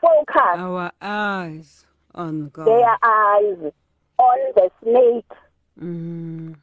focus 0.00 0.58
Our 0.58 0.90
eyes 1.00 1.86
on 2.14 2.48
God. 2.48 2.66
their 2.66 2.96
eyes 3.02 3.72
on 4.18 4.38
the 4.56 4.70
snake. 4.82 5.38
Mm. 5.80 6.56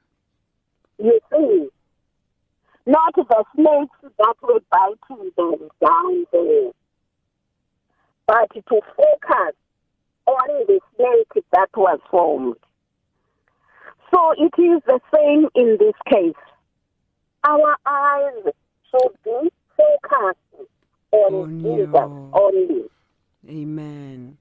You 1.01 1.19
see, 1.31 1.69
not 2.85 3.15
the 3.15 3.43
snakes 3.55 4.13
that 4.17 4.35
were 4.41 4.59
biting 4.69 5.31
them 5.37 5.69
down 5.81 6.25
there, 6.33 6.71
but 8.29 8.47
to 8.53 8.61
focus 8.95 9.55
on 10.27 10.47
the 10.67 10.79
snake 10.95 11.43
that 11.51 11.69
was 11.75 11.99
formed. 12.11 12.57
So 14.13 14.33
it 14.37 14.53
is 14.61 14.83
the 14.85 14.99
same 15.11 15.47
in 15.55 15.77
this 15.79 15.95
case. 16.07 16.35
Our 17.43 17.75
eyes 17.87 18.53
should 18.91 19.13
be 19.23 19.49
focused 19.75 20.69
on, 21.11 21.33
On 21.33 21.59
Jesus 21.59 21.89
you. 21.91 22.29
only. 22.33 22.83
Amen. 23.49 24.37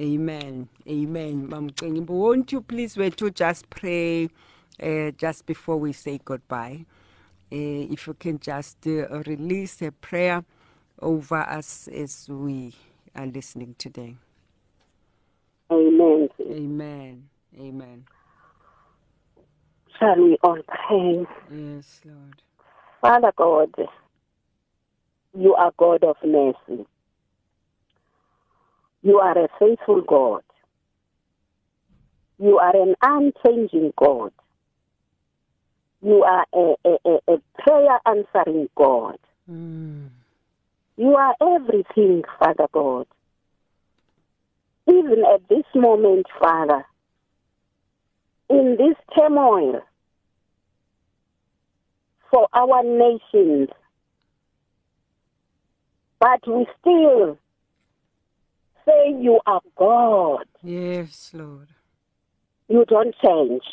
Amen. 0.00 0.68
Amen. 0.88 1.48
Cengimbo, 1.48 2.10
won't 2.10 2.50
you 2.50 2.60
please 2.60 2.96
wait 2.96 3.16
to 3.18 3.30
just 3.30 3.70
pray 3.70 4.28
uh, 4.82 5.12
just 5.16 5.46
before 5.46 5.76
we 5.76 5.92
say 5.92 6.18
goodbye? 6.24 6.84
Uh, 7.52 7.86
if 7.92 8.08
you 8.08 8.14
can 8.14 8.40
just 8.40 8.84
uh, 8.84 9.06
release 9.26 9.80
a 9.80 9.92
prayer 9.92 10.44
over 11.00 11.36
us 11.36 11.86
as 11.86 12.28
we 12.28 12.72
are 13.14 13.26
listening 13.26 13.74
today. 13.78 14.16
Amen. 15.70 16.28
Amen. 16.40 17.28
Amen. 17.58 18.04
Shall 19.98 20.16
we 20.16 20.36
all 20.42 20.58
pray? 20.66 21.26
Yes, 21.50 22.00
Lord. 22.04 22.42
Father 23.00 23.32
God, 23.36 23.74
you 25.38 25.54
are 25.54 25.72
God 25.76 26.04
of 26.04 26.16
mercy. 26.24 26.86
You 29.02 29.18
are 29.18 29.36
a 29.36 29.48
faithful 29.58 30.02
God. 30.02 30.42
You 32.38 32.58
are 32.58 32.74
an 32.76 32.94
unchanging 33.02 33.92
God. 33.96 34.32
You 36.02 36.24
are 36.24 36.46
a, 36.52 36.74
a, 36.84 37.18
a, 37.28 37.38
prayer 37.58 38.00
answering 38.06 38.68
God. 38.76 39.18
Mm. 39.50 40.08
You 41.02 41.16
are 41.16 41.34
everything, 41.56 42.22
Father 42.38 42.68
God. 42.70 43.08
Even 44.86 45.24
at 45.34 45.48
this 45.48 45.64
moment, 45.74 46.26
Father, 46.38 46.84
in 48.48 48.76
this 48.78 48.94
turmoil 49.12 49.80
for 52.30 52.46
our 52.54 52.84
nations, 52.84 53.70
but 56.20 56.46
we 56.46 56.68
still 56.80 57.36
say 58.86 59.16
you 59.20 59.40
are 59.44 59.60
God. 59.76 60.46
Yes, 60.62 61.32
Lord. 61.34 61.70
You 62.68 62.84
don't 62.84 63.16
change. 63.24 63.64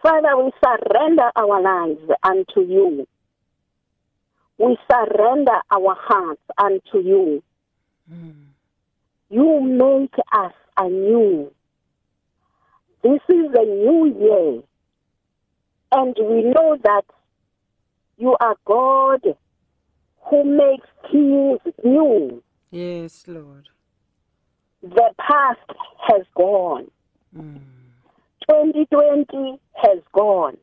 Father, 0.00 0.36
we 0.36 0.52
surrender 0.64 1.32
our 1.34 1.60
lives 1.60 2.12
unto 2.22 2.60
you. 2.60 3.08
We 4.58 4.78
surrender 4.90 5.60
our 5.70 5.96
hearts 5.98 6.42
unto 6.56 6.98
you. 6.98 7.42
Mm. 8.10 8.46
You 9.28 9.60
make 9.60 10.14
us 10.32 10.52
anew. 10.76 11.52
This 13.02 13.20
is 13.28 13.46
a 13.54 13.64
new 13.64 14.06
year. 14.18 14.62
And 15.92 16.16
we 16.18 16.42
know 16.42 16.76
that 16.82 17.04
you 18.16 18.34
are 18.40 18.56
God 18.64 19.22
who 20.22 20.44
makes 20.44 20.88
things 21.10 21.60
new. 21.84 22.42
Yes, 22.70 23.24
Lord. 23.26 23.68
The 24.82 25.10
past 25.18 25.78
has 26.08 26.22
gone. 26.34 26.90
Mm. 27.36 27.60
2020 28.48 29.60
has 29.74 29.98
gone. 30.12 30.56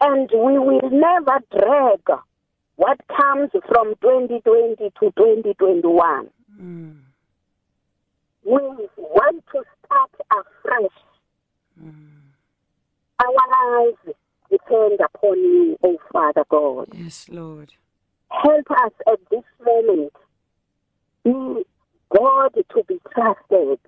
And 0.00 0.28
we 0.32 0.58
will 0.58 0.90
never 0.90 1.40
drag 1.50 2.20
what 2.76 2.98
comes 3.08 3.50
from 3.68 3.94
2020 4.00 4.76
to 4.76 4.90
2021. 5.00 6.28
Mm. 6.60 6.96
We 8.44 8.52
want 8.96 9.44
to 9.52 9.62
start 9.84 10.10
afresh. 10.30 10.90
Mm. 11.82 12.14
Our 13.22 13.86
lives 13.86 14.16
depend 14.50 15.00
upon 15.00 15.38
you, 15.38 15.78
O 15.82 15.98
Father 16.12 16.44
God. 16.48 16.88
Yes, 16.92 17.28
Lord. 17.30 17.72
Help 18.30 18.70
us 18.70 18.92
at 19.06 19.18
this 19.30 19.44
moment. 19.64 20.12
Be 21.24 21.64
God 22.10 22.54
to 22.54 22.84
be 22.86 23.00
trusted. 23.14 23.78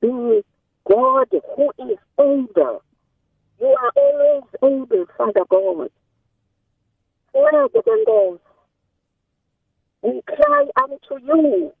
Be 0.00 0.42
God 0.88 1.28
who 1.56 1.70
is 1.90 1.98
able. 2.18 2.82
You 3.60 3.66
are 3.66 3.92
always 3.96 4.44
able, 4.62 5.06
Father 5.16 5.44
God. 5.50 5.90
Further 7.32 7.82
than 7.86 8.04
those, 8.06 8.38
we 10.02 10.22
cry 10.26 10.66
unto 10.82 11.24
you 11.24 11.72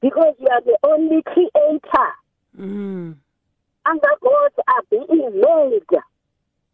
because 0.00 0.34
you 0.38 0.48
are 0.50 0.60
the 0.62 0.78
only 0.84 1.22
creator. 1.22 2.10
Mm. 2.58 3.16
Other 3.86 4.16
gods 4.20 4.54
are 4.68 4.82
being 4.90 5.40
made. 5.40 6.00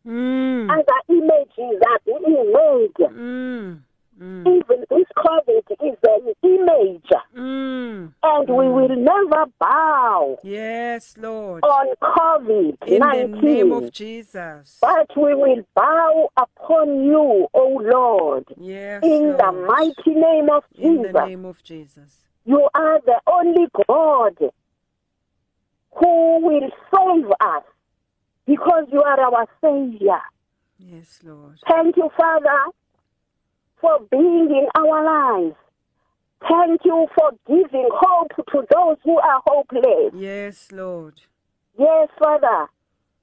Mm. 0.06 0.70
Other 0.70 1.00
images 1.08 1.82
are 1.86 2.00
being 2.04 2.52
made. 2.52 3.08
Mm. 3.10 3.80
Mm. 4.20 4.46
Even 4.46 4.84
this 4.90 5.06
COVID 5.16 5.62
is 5.80 5.98
an 6.02 6.34
image. 6.42 7.10
Mm. 7.36 8.12
And 8.22 8.48
we 8.48 8.68
will 8.68 8.96
never 8.96 9.46
bow 9.60 10.38
Yes, 10.42 11.14
Lord. 11.18 11.62
on 11.62 11.94
COVID 12.02 12.76
In 12.86 12.98
the 13.00 13.40
name 13.40 13.72
of 13.72 13.92
Jesus. 13.92 14.78
But 14.80 15.10
we 15.16 15.34
will 15.34 15.64
bow 15.74 16.30
upon 16.36 17.04
you, 17.04 17.46
O 17.54 17.80
Lord, 17.82 18.46
Yes, 18.56 19.04
in 19.04 19.36
the 19.36 19.52
mighty 19.52 20.18
name 20.18 20.50
of 20.50 20.64
Jesus. 20.74 21.06
In 21.06 21.12
the 21.12 21.26
name 21.26 21.44
of 21.44 21.62
Jesus. 21.62 22.18
You 22.44 22.68
are 22.74 23.00
the 23.04 23.20
only 23.26 23.66
God 23.86 24.36
who 25.92 26.40
will 26.40 26.70
save 26.94 27.30
us 27.40 27.62
because 28.46 28.86
you 28.90 29.02
are 29.02 29.20
our 29.20 29.46
Savior. 29.60 30.20
Yes, 30.78 31.20
Lord. 31.22 31.58
Thank 31.68 31.96
you, 31.96 32.10
Father, 32.16 32.72
for 33.80 33.98
being 34.10 34.48
in 34.50 34.66
our 34.74 35.04
lives. 35.04 35.56
Thank 36.48 36.80
you 36.84 37.06
for 37.18 37.32
giving 37.46 37.88
hope 37.92 38.28
to 38.36 38.62
those 38.74 38.96
who 39.04 39.18
are 39.18 39.42
hopeless. 39.46 40.12
Yes, 40.14 40.68
Lord. 40.70 41.20
Yes, 41.78 42.08
Father. 42.18 42.66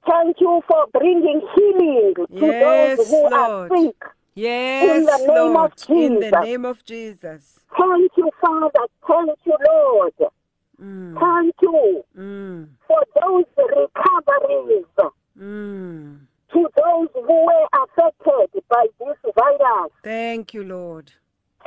Thank 0.08 0.36
you 0.40 0.62
for 0.68 0.86
bringing 0.92 1.40
healing 1.54 2.14
to 2.16 2.46
Yes, 2.46 2.96
those 2.98 3.08
who 3.08 3.20
Lord. 3.22 3.32
are 3.32 3.68
sick. 3.68 3.96
Yes, 4.34 4.96
in 4.98 5.04
the 5.06 5.18
name 5.34 5.54
Lord. 5.54 5.72
of 5.72 5.76
Jesus. 5.76 5.90
In 5.90 6.20
the 6.20 6.30
name 6.42 6.64
of 6.66 6.84
Jesus. 6.84 7.58
Thank 7.76 8.12
you, 8.16 8.30
Father. 8.40 8.86
Thank 9.08 9.38
you, 9.44 9.56
Lord. 9.66 10.12
Mm. 10.80 11.18
Thank 11.18 11.54
you 11.62 12.04
Mm. 12.16 12.68
for 12.86 13.02
those 13.20 13.44
recoveries 13.56 14.84
Mm. 15.38 16.25
To 16.52 16.68
those 16.76 17.08
who 17.14 17.46
were 17.46 17.66
affected 17.82 18.62
by 18.68 18.86
this 18.98 19.32
virus. 19.36 19.90
Thank 20.02 20.54
you, 20.54 20.64
Lord. 20.64 21.12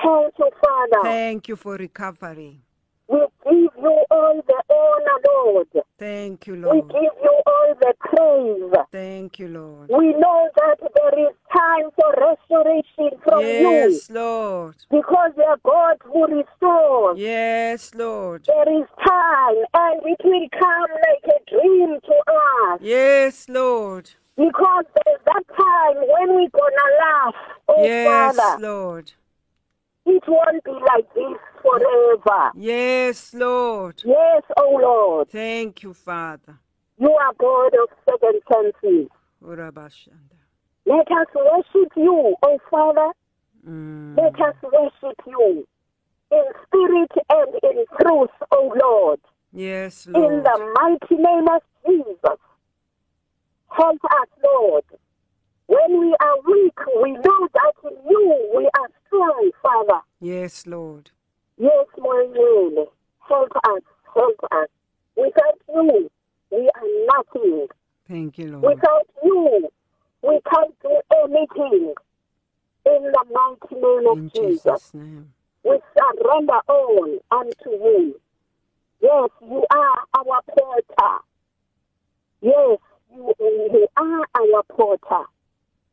Thank 0.02 0.34
you, 0.40 0.50
Father. 0.64 1.04
Thank 1.04 1.48
you 1.48 1.56
for 1.56 1.76
recovery. 1.76 2.62
We 3.08 3.20
give 3.44 3.72
you 3.76 4.06
all 4.12 4.42
the 4.48 4.64
honor, 4.70 5.20
Lord. 5.28 5.68
Thank 5.98 6.48
you, 6.48 6.56
Lord. 6.58 6.76
We 6.76 6.82
give 6.82 7.12
you 7.24 7.42
all 7.46 7.74
the 7.82 7.94
praise. 8.00 8.86
Thank 8.92 9.40
you, 9.40 9.48
Lord. 9.48 9.90
We 9.90 10.14
know 10.14 10.50
that 10.56 10.78
there 10.80 11.28
is 11.28 11.36
time 11.52 11.90
for 11.96 12.14
restoration 12.18 13.20
from 13.24 13.40
you 13.42 13.90
Yes, 13.90 14.10
Lord. 14.12 14.76
because 14.92 15.32
you 15.36 15.44
are 15.44 15.58
God 15.66 15.98
who 16.06 16.26
restores. 16.28 17.18
Yes, 17.20 17.94
Lord. 17.96 18.46
There 18.46 18.82
is 18.82 18.88
time 19.06 19.58
and 19.74 20.02
it 20.06 20.22
will 20.24 20.48
come 20.52 20.92
like 20.92 21.36
a 21.36 21.50
dream 21.50 22.00
to 22.00 22.14
us 22.32 22.80
Yes, 22.82 23.50
Lord. 23.50 24.12
Because 24.40 24.86
there's 25.06 25.20
that 25.26 25.44
time 25.56 25.96
when 25.98 26.36
we're 26.36 26.50
gonna 26.50 26.88
laugh. 27.00 27.36
Oh, 27.68 27.84
Yes, 27.84 28.36
Father, 28.38 28.62
Lord. 28.62 29.12
it 30.06 30.24
won't 30.28 30.64
be 30.64 30.72
like 30.72 31.14
this 31.14 31.38
forever. 31.62 32.52
Yes, 32.56 33.34
Lord. 33.34 34.02
Yes, 34.06 34.44
oh 34.58 34.80
Lord, 34.82 35.30
Thank 35.30 35.84
you, 35.84 35.94
Father. 35.94 36.58
you 36.98 37.12
are 37.12 37.34
God 37.38 37.74
of 37.84 37.90
second 38.10 38.42
chances. 38.50 39.10
Let 40.86 41.12
us 41.12 41.28
worship 41.36 41.92
you, 41.98 42.36
oh 42.42 42.60
Father. 42.72 43.12
Mm. 43.68 44.18
Let 44.18 44.36
us 44.40 44.56
worship 44.64 45.20
you 45.28 45.68
in 46.32 46.44
spirit 46.66 47.12
and 47.30 47.54
in 47.64 47.86
truth, 48.00 48.30
oh 48.52 48.74
Lord. 48.82 49.20
Yes, 49.52 50.08
In 50.08 50.14
the 50.44 50.74
mighty 50.80 51.22
name 51.22 51.48
of 51.50 51.62
Jesus. 51.86 52.40
Help 53.72 54.00
us, 54.04 54.28
Lord. 54.44 54.84
When 55.68 56.00
we 56.00 56.16
are 56.20 56.36
weak, 56.48 56.78
we 57.02 57.12
know 57.14 57.48
that 57.54 57.74
in 57.84 57.98
you 58.10 58.52
we 58.56 58.66
are 58.66 58.88
strong, 59.08 59.52
Father. 59.62 60.02
Yes, 60.20 60.66
Lord. 60.66 61.12
Yes, 61.58 61.86
my 61.98 62.26
will. 62.32 62.92
Help 63.28 63.52
us, 63.56 63.82
help 64.14 64.40
us. 64.52 64.68
Without 65.16 65.60
you, 65.68 66.10
we 66.52 66.70
are 66.76 67.08
nothing. 67.18 67.68
Thank 68.08 68.38
you, 68.40 68.52
Lord. 68.58 68.64
Without 68.76 69.08
you, 69.24 69.70
we 70.24 70.40
can't 70.52 70.76
do 70.82 71.00
anything. 71.24 71.94
In 72.86 73.04
the 73.12 73.26
mighty 73.32 73.76
name 73.76 74.08
of 74.12 74.18
In 74.18 74.30
Jesus. 74.30 74.64
Jesus' 74.64 74.94
name. 74.96 75.32
we 75.64 75.78
surrender 75.96 76.60
all 76.68 77.18
unto 77.32 77.70
you. 77.70 78.20
Yes, 79.02 79.30
you 79.42 79.66
are 79.72 80.00
our 80.16 80.42
porter. 80.58 81.18
Yes, 82.42 82.80
you, 83.14 83.34
you 83.40 83.88
are 83.98 84.26
our 84.36 84.64
porter. 84.70 85.26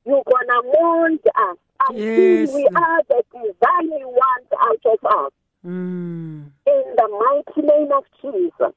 You're 0.04 0.22
gonna 0.24 0.62
mold 0.62 1.20
us 1.36 1.56
until 1.88 2.02
Yes, 2.04 2.50
we 2.52 2.66
are 2.76 3.02
the 3.08 3.22
divine 3.32 3.98
you 3.98 4.08
want 4.08 4.46
out 4.60 4.92
of 4.92 5.04
us. 5.26 5.32
Mm. 5.64 6.50
In 6.66 6.84
the 6.96 7.42
mighty 7.56 7.66
name 7.66 7.92
of 7.92 8.04
Jesus, 8.22 8.74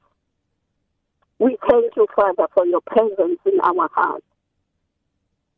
we 1.38 1.56
thank 1.68 1.96
you, 1.96 2.06
Father, 2.14 2.46
for 2.54 2.66
your 2.66 2.80
presence 2.82 3.38
in 3.46 3.60
our 3.62 3.88
hearts. 3.94 4.24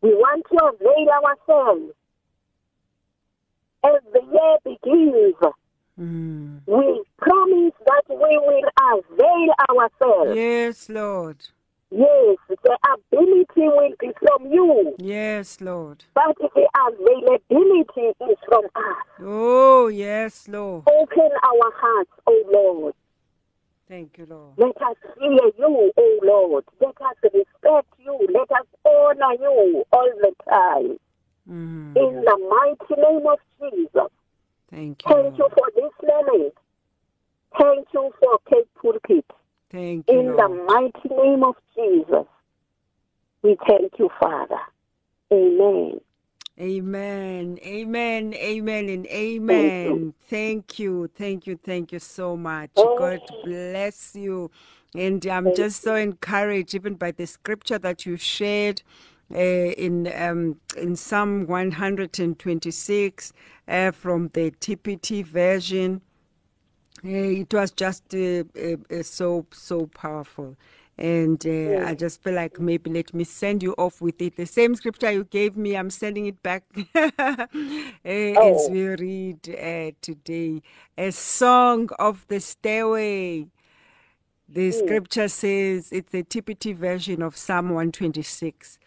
We 0.03 0.11
want 0.11 0.45
to 0.53 0.65
avail 0.65 1.09
ourselves. 1.25 1.93
As 3.85 4.01
the 4.13 4.21
year 4.33 4.57
begins, 4.65 5.35
Mm. 5.99 6.61
we 6.67 7.03
promise 7.19 7.75
that 7.87 8.05
we 8.09 8.39
will 8.39 8.69
avail 8.81 9.55
ourselves. 9.71 10.37
Yes, 10.37 10.89
Lord. 10.89 11.37
Yes, 11.95 12.39
the 12.49 12.79
ability 12.95 13.47
will 13.57 13.93
be 14.01 14.13
from 14.19 14.51
you, 14.51 14.95
Yes, 14.99 15.61
Lord. 15.61 16.05
but 16.15 16.37
the 16.39 16.67
availability 16.89 18.15
is 18.31 18.39
from 18.49 18.65
us. 18.65 19.07
Oh, 19.21 19.89
yes, 19.89 20.49
Lord. 20.49 20.85
Open 20.89 21.31
our 21.43 21.73
hearts, 21.77 22.11
O 22.27 22.43
Lord. 22.51 22.95
Thank 23.89 24.17
you, 24.17 24.25
Lord. 24.25 24.55
Let 24.57 24.77
us 24.81 24.97
fear 25.19 25.51
you, 25.59 25.93
O 25.95 26.21
Lord. 26.23 26.65
Let 26.81 26.99
us 27.03 27.17
respect 27.25 27.89
you. 27.99 28.27
Let 28.33 28.51
us 28.51 28.67
honor 28.87 29.35
you 29.39 29.85
all 29.93 30.11
the 30.23 30.33
time. 30.49 30.99
Mm. 31.47 31.97
In 31.97 32.25
the 32.25 32.77
mighty 32.89 33.03
name 33.03 33.27
of 33.27 33.39
Jesus. 33.61 34.09
Thank 34.71 35.05
you, 35.05 35.13
Thank 35.15 35.37
you 35.39 35.49
for 35.51 35.69
this 35.77 35.93
moment. 36.09 36.55
Thank 37.59 37.89
you 37.93 38.11
for 38.19 38.39
Cape 38.49 38.69
Pulpit. 38.81 39.27
Thank 39.73 40.13
you, 40.13 40.21
In 40.21 40.27
the 40.37 40.49
mighty 40.69 41.09
name 41.09 41.45
of 41.45 41.57
Jesus, 41.75 42.27
we 43.43 43.57
thank 43.67 43.93
you, 43.99 44.11
Father. 44.21 44.61
Amen. 45.33 46.01
Amen. 46.61 47.59
Amen. 47.65 48.35
Amen. 48.35 48.89
And 48.91 49.07
amen. 49.07 50.15
Thank 50.29 50.79
you. 50.79 51.09
Thank 51.17 51.47
you. 51.47 51.57
Thank 51.57 51.93
you 51.93 51.99
so 51.99 52.37
much. 52.37 52.71
God 52.97 53.23
bless 53.43 54.15
you. 54.15 54.51
And 54.95 55.27
I'm 55.27 55.45
Thank 55.45 55.57
just 55.57 55.83
so 55.83 55.95
encouraged, 55.95 56.75
even 56.75 56.97
by 56.97 57.13
the 57.13 57.27
scripture 57.27 57.79
that 57.79 58.05
you 58.05 58.19
shared 58.19 58.83
uh, 59.35 59.39
in 59.39 60.13
um, 60.15 60.61
in 60.77 60.95
Psalm 60.97 61.47
126 61.47 63.33
uh, 63.67 63.91
from 63.93 64.29
the 64.35 64.51
TPT 64.51 65.25
version. 65.25 66.03
It 67.03 67.53
was 67.53 67.71
just 67.73 68.15
uh, 68.15 68.45
uh, 68.57 68.77
uh, 68.91 69.03
so 69.03 69.47
so 69.53 69.87
powerful 69.87 70.57
And 70.99 71.45
uh, 71.47 71.81
I 71.85 71.95
just 71.95 72.23
feel 72.23 72.35
like 72.35 72.61
maybe 72.61 72.91
let 72.91 73.13
me 73.15 73.25
send 73.25 73.63
you 73.63 73.75
off 73.79 74.01
with 74.01 74.21
it. 74.23 74.37
The 74.37 74.47
same 74.47 74.75
scripture 74.77 75.11
you 75.11 75.25
gave 75.25 75.57
me, 75.57 75.77
I'm 75.77 75.91
sending 75.91 76.27
it 76.27 76.43
back 76.43 76.65
uh, 76.95 77.47
Oh. 78.37 78.53
as 78.53 78.69
we 78.71 78.87
read 78.89 79.49
uh, 79.49 79.93
today. 80.01 80.63
A 80.99 81.11
song 81.13 81.89
of 81.99 82.27
the 82.29 82.41
stairway. 82.41 83.49
The 84.49 84.71
scripture 84.73 85.29
says 85.29 85.91
it's 85.93 86.15
a 86.15 86.23
TPT 86.23 86.75
version 86.77 87.23
of 87.23 87.37
Psalm 87.37 87.71
126. 87.71 88.79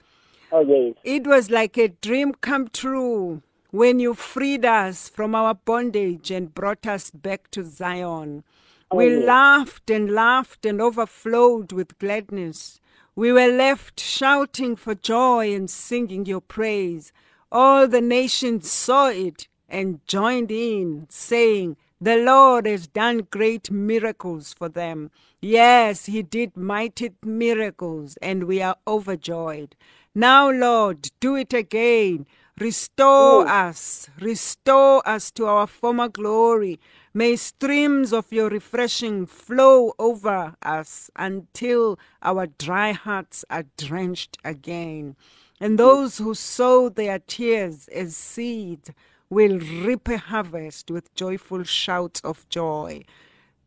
Oh, 0.51 0.61
yes. 0.61 0.95
It 1.03 1.27
was 1.27 1.49
like 1.51 1.77
a 1.77 1.89
dream 1.89 2.33
come 2.35 2.67
true 2.69 3.41
when 3.75 3.99
you 3.99 4.13
freed 4.13 4.63
us 4.63 5.09
from 5.09 5.35
our 5.35 5.53
bondage 5.53 6.31
and 6.31 6.53
brought 6.53 6.87
us 6.87 7.11
back 7.11 7.51
to 7.51 7.61
Zion. 7.61 8.41
Oh, 8.89 8.95
we 8.95 9.09
yes. 9.09 9.25
laughed 9.25 9.89
and 9.89 10.11
laughed 10.11 10.65
and 10.65 10.79
overflowed 10.79 11.73
with 11.73 11.99
gladness. 11.99 12.79
We 13.17 13.33
were 13.33 13.51
left 13.51 13.99
shouting 13.99 14.77
for 14.77 14.95
joy 14.95 15.53
and 15.53 15.69
singing 15.69 16.25
your 16.25 16.39
praise. 16.39 17.11
All 17.51 17.85
the 17.85 17.99
nations 17.99 18.71
saw 18.71 19.09
it 19.09 19.49
and 19.67 19.99
joined 20.07 20.51
in, 20.51 21.07
saying, 21.09 21.75
The 21.99 22.15
Lord 22.15 22.67
has 22.67 22.87
done 22.87 23.27
great 23.29 23.69
miracles 23.69 24.53
for 24.53 24.69
them. 24.69 25.11
Yes, 25.41 26.05
He 26.05 26.21
did 26.23 26.55
mighty 26.55 27.11
miracles, 27.21 28.17
and 28.21 28.45
we 28.45 28.61
are 28.61 28.77
overjoyed. 28.87 29.75
Now, 30.13 30.49
Lord, 30.49 31.11
do 31.19 31.35
it 31.35 31.53
again. 31.53 32.25
Restore 32.57 33.43
oh. 33.43 33.47
us, 33.47 34.09
restore 34.21 35.05
us 35.05 35.29
to 35.31 35.45
our 35.45 35.67
former 35.67 36.07
glory. 36.07 36.79
May 37.13 37.35
streams 37.35 38.13
of 38.13 38.31
your 38.31 38.47
refreshing 38.47 39.25
flow 39.25 39.91
over 39.99 40.55
us 40.61 41.11
until 41.17 41.99
our 42.21 42.47
dry 42.47 42.93
hearts 42.93 43.43
are 43.49 43.65
drenched 43.75 44.37
again. 44.45 45.17
And 45.59 45.77
those 45.77 46.19
who 46.19 46.33
sow 46.33 46.87
their 46.87 47.19
tears 47.19 47.89
as 47.89 48.15
seed 48.15 48.95
will 49.29 49.59
reap 49.59 50.07
a 50.07 50.17
harvest 50.17 50.89
with 50.89 51.13
joyful 51.13 51.65
shouts 51.65 52.21
of 52.21 52.47
joy. 52.47 53.03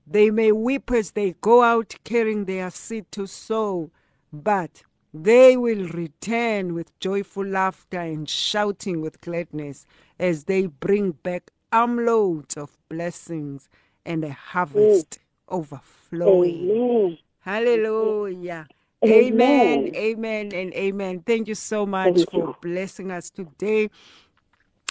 They 0.07 0.31
may 0.31 0.51
weep 0.51 0.91
as 0.91 1.11
they 1.11 1.35
go 1.43 1.63
out 1.63 1.95
carrying 2.05 2.47
their 2.47 2.71
seed 2.71 3.13
to 3.13 3.27
sow, 3.27 3.91
but 4.33 4.83
they 5.25 5.57
will 5.57 5.89
return 5.89 6.75
with 6.75 6.99
joyful 7.01 7.45
laughter 7.45 8.01
and 8.01 8.29
shouting 8.29 9.01
with 9.01 9.21
gladness 9.21 9.87
as 10.19 10.45
they 10.45 10.67
bring 10.67 11.13
back 11.13 11.51
armloads 11.73 12.57
of 12.57 12.77
blessings 12.89 13.69
and 14.05 14.25
a 14.25 14.31
harvest 14.31 15.11
mm. 15.11 15.19
overflowing. 15.49 16.71
Amen. 16.71 17.19
Hallelujah. 17.41 18.67
Amen. 19.05 19.91
Amen. 19.93 19.97
Amen 19.97 20.53
and 20.53 20.75
amen. 20.75 21.23
Thank 21.27 21.49
you 21.49 21.55
so 21.55 21.87
much 21.87 22.15
Thank 22.15 22.31
for 22.31 22.37
you. 22.37 22.57
blessing 22.61 23.11
us 23.11 23.31
today. 23.31 23.91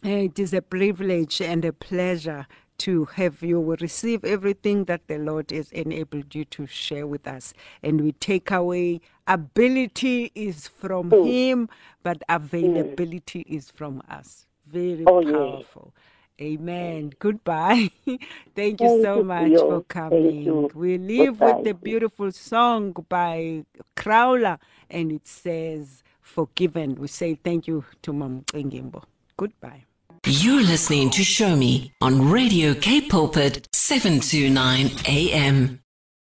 It 0.03 0.39
is 0.39 0.53
a 0.53 0.61
privilege 0.61 1.41
and 1.41 1.65
a 1.65 1.73
pleasure 1.73 2.47
to 2.79 3.05
have 3.05 3.41
you 3.43 3.59
receive 3.81 4.23
everything 4.25 4.85
that 4.85 5.07
the 5.07 5.17
Lord 5.17 5.51
has 5.51 5.71
enabled 5.71 6.35
you 6.35 6.45
to 6.45 6.67
share 6.67 7.07
with 7.07 7.27
us. 7.27 7.53
And 7.83 8.01
we 8.01 8.11
take 8.13 8.51
away 8.51 9.01
ability 9.27 10.31
is 10.35 10.67
from 10.67 11.11
Mm. 11.11 11.25
Him, 11.25 11.69
but 12.03 12.21
availability 12.29 13.41
is 13.41 13.71
from 13.71 14.01
us. 14.09 14.47
Very 14.67 15.03
Oh, 15.07 15.19
yes. 15.21 15.33
powerful. 15.33 15.93
Amen. 16.39 17.13
Goodbye. 17.19 17.89
Thank 18.55 18.81
you 18.81 19.01
so 19.01 19.23
much 19.23 19.53
for 19.57 19.81
coming. 19.83 20.69
We 20.75 20.97
leave 20.99 21.41
with 21.41 21.63
the 21.63 21.73
beautiful 21.73 22.31
song 22.31 22.93
by 23.09 23.65
Crowder, 23.95 24.59
and 24.89 25.11
it 25.11 25.27
says, 25.27 26.03
Forgiven. 26.21 26.95
We 26.95 27.07
say 27.07 27.35
thank 27.35 27.67
you 27.67 27.85
to 28.03 28.13
Mam 28.13 28.43
Ngimbo. 28.53 29.03
Goodbye. 29.37 29.86
You're 30.29 30.61
listening 30.61 31.09
to 31.11 31.23
Show 31.23 31.55
Me 31.55 31.93
on 32.01 32.29
Radio 32.29 32.73
Cape 32.73 33.09
Pulpit 33.09 33.65
729 33.71 34.91
AM. 35.07 35.79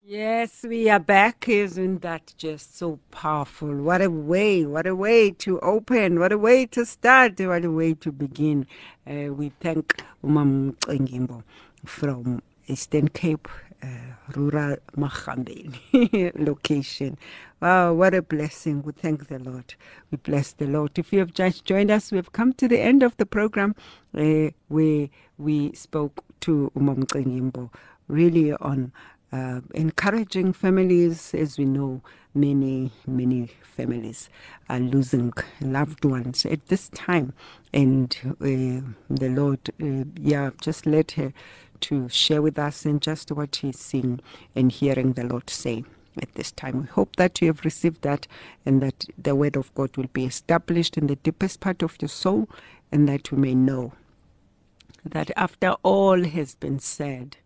Yes, 0.03 0.65
we 0.69 0.91
are 0.91 0.99
back. 0.99 1.49
Isn't 1.49 2.03
that 2.03 2.35
just 2.37 2.77
so 2.77 2.99
powerful? 3.13 3.73
What 3.73 4.03
a 4.03 4.11
way, 4.11 4.67
what 4.67 4.89
a 4.89 4.97
way 4.97 5.31
to 5.31 5.61
open, 5.61 6.19
what 6.19 6.33
a 6.33 6.39
way 6.39 6.67
to 6.67 6.85
start, 6.85 7.39
what 7.39 7.65
a 7.65 7.71
way 7.71 7.95
to 7.95 8.11
begin. 8.11 8.67
Uh, 9.09 9.33
we 9.33 9.53
thank 9.61 10.03
Umam 10.25 10.75
Ngimbo 10.79 11.45
from 11.87 12.43
Eastern 12.67 13.07
Cape, 13.11 13.47
uh, 13.85 14.33
rural 14.37 14.77
Mahambeni 14.97 16.33
location. 16.49 17.19
Wow, 17.63 17.95
what 17.95 18.15
a 18.15 18.23
blessing. 18.23 18.83
We 18.85 18.93
thank 18.93 19.29
the 19.29 19.41
Lord. 19.41 19.75
We 20.11 20.19
bless 20.19 20.53
the 20.55 20.67
Lord. 20.69 20.99
If 20.99 21.13
you 21.13 21.21
have 21.21 21.35
just 21.35 21.67
joined 21.67 21.93
us, 21.93 22.13
we 22.13 22.19
have 22.19 22.33
come 22.33 22.55
to 22.55 22.69
the 22.69 22.81
end 22.81 23.05
of 23.05 23.17
the 23.19 23.27
program 23.27 23.77
uh, 24.19 24.51
where 24.69 25.11
we 25.39 25.75
spoke 25.75 26.25
to 26.43 26.73
Umam 26.77 27.71
really 28.09 28.53
on 28.55 28.93
uh, 29.33 29.61
encouraging 29.75 30.55
families. 30.55 31.35
As 31.35 31.59
we 31.59 31.67
know, 31.67 32.03
many, 32.35 32.93
many 33.07 33.51
families 33.63 34.31
are 34.71 34.81
losing 34.81 35.33
loved 35.61 36.05
ones 36.07 36.47
at 36.47 36.67
this 36.69 36.91
time. 36.91 37.35
And 37.75 38.17
uh, 38.27 38.83
the 39.11 39.31
Lord, 39.31 39.61
uh, 39.83 40.05
yeah, 40.21 40.51
just 40.61 40.87
let 40.87 41.13
her 41.13 41.33
to 41.83 42.09
share 42.09 42.43
with 42.43 42.59
us 42.59 42.85
and 42.85 43.03
just 43.03 43.33
what 43.33 43.57
he's 43.57 43.79
seeing 43.79 44.21
and 44.55 44.73
hearing 44.73 45.15
the 45.15 45.25
Lord 45.25 45.51
say 45.51 45.85
at 46.23 46.35
this 46.35 46.53
time. 46.53 46.83
We 46.83 46.89
hope 46.89 47.17
that 47.17 47.41
you 47.43 47.49
have 47.49 47.65
received 47.65 48.03
that 48.03 48.27
and 48.67 48.83
that 48.83 49.07
the 49.19 49.35
word 49.35 49.57
of 49.57 49.75
God 49.75 49.97
will 49.97 50.09
be 50.13 50.25
established 50.27 50.97
in 50.99 51.07
the 51.09 51.17
deepest 51.17 51.61
part 51.61 51.83
of 51.83 51.97
your 52.01 52.09
soul 52.09 52.49
and 52.93 53.09
that 53.09 53.31
you 53.31 53.39
may 53.39 53.55
know 53.55 53.93
that 55.05 55.31
after 55.37 55.73
all 55.83 56.25
has 56.25 56.55
been 56.57 56.79
said 56.79 57.37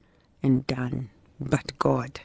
and 0.42 0.66
done, 0.66 1.10
but 1.40 1.78
God, 1.78 2.20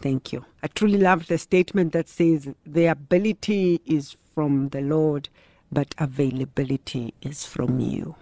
thank 0.00 0.32
you. 0.32 0.44
I 0.62 0.68
truly 0.68 0.98
love 0.98 1.26
the 1.28 1.38
statement 1.38 1.92
that 1.92 2.08
says 2.08 2.48
the 2.66 2.86
ability 2.86 3.80
is 3.86 4.16
from 4.34 4.70
the 4.70 4.80
Lord, 4.80 5.28
but 5.72 5.94
availability 5.98 7.14
is 7.22 7.46
from 7.46 7.80
you. 7.80 8.16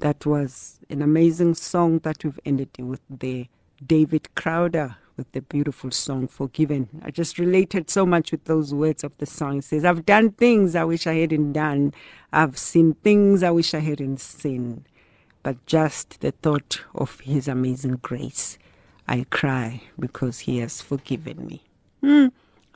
That 0.00 0.26
was 0.26 0.78
an 0.90 1.00
amazing 1.00 1.54
song 1.54 2.00
that 2.00 2.22
we've 2.22 2.38
ended 2.44 2.70
with 2.78 3.00
the 3.08 3.48
David 3.84 4.34
Crowder 4.34 4.96
with 5.16 5.32
the 5.32 5.40
beautiful 5.40 5.90
song 5.90 6.28
Forgiven. 6.28 7.00
I 7.02 7.10
just 7.10 7.38
related 7.38 7.88
so 7.88 8.04
much 8.04 8.30
with 8.30 8.44
those 8.44 8.74
words 8.74 9.02
of 9.04 9.16
the 9.16 9.24
song. 9.26 9.58
It 9.58 9.64
says, 9.64 9.84
I've 9.84 10.04
done 10.04 10.32
things 10.32 10.74
I 10.74 10.84
wish 10.84 11.06
I 11.06 11.14
hadn't 11.14 11.54
done. 11.54 11.94
I've 12.32 12.58
seen 12.58 12.94
things 12.94 13.42
I 13.42 13.50
wish 13.50 13.72
I 13.72 13.78
hadn't 13.78 14.20
seen. 14.20 14.84
But 15.42 15.64
just 15.64 16.20
the 16.20 16.32
thought 16.32 16.82
of 16.94 17.20
his 17.20 17.48
amazing 17.48 18.00
grace, 18.02 18.58
I 19.08 19.24
cry 19.30 19.82
because 19.98 20.40
he 20.40 20.58
has 20.58 20.82
forgiven 20.82 21.46
me. 21.46 21.62
Hmm, 22.02 22.26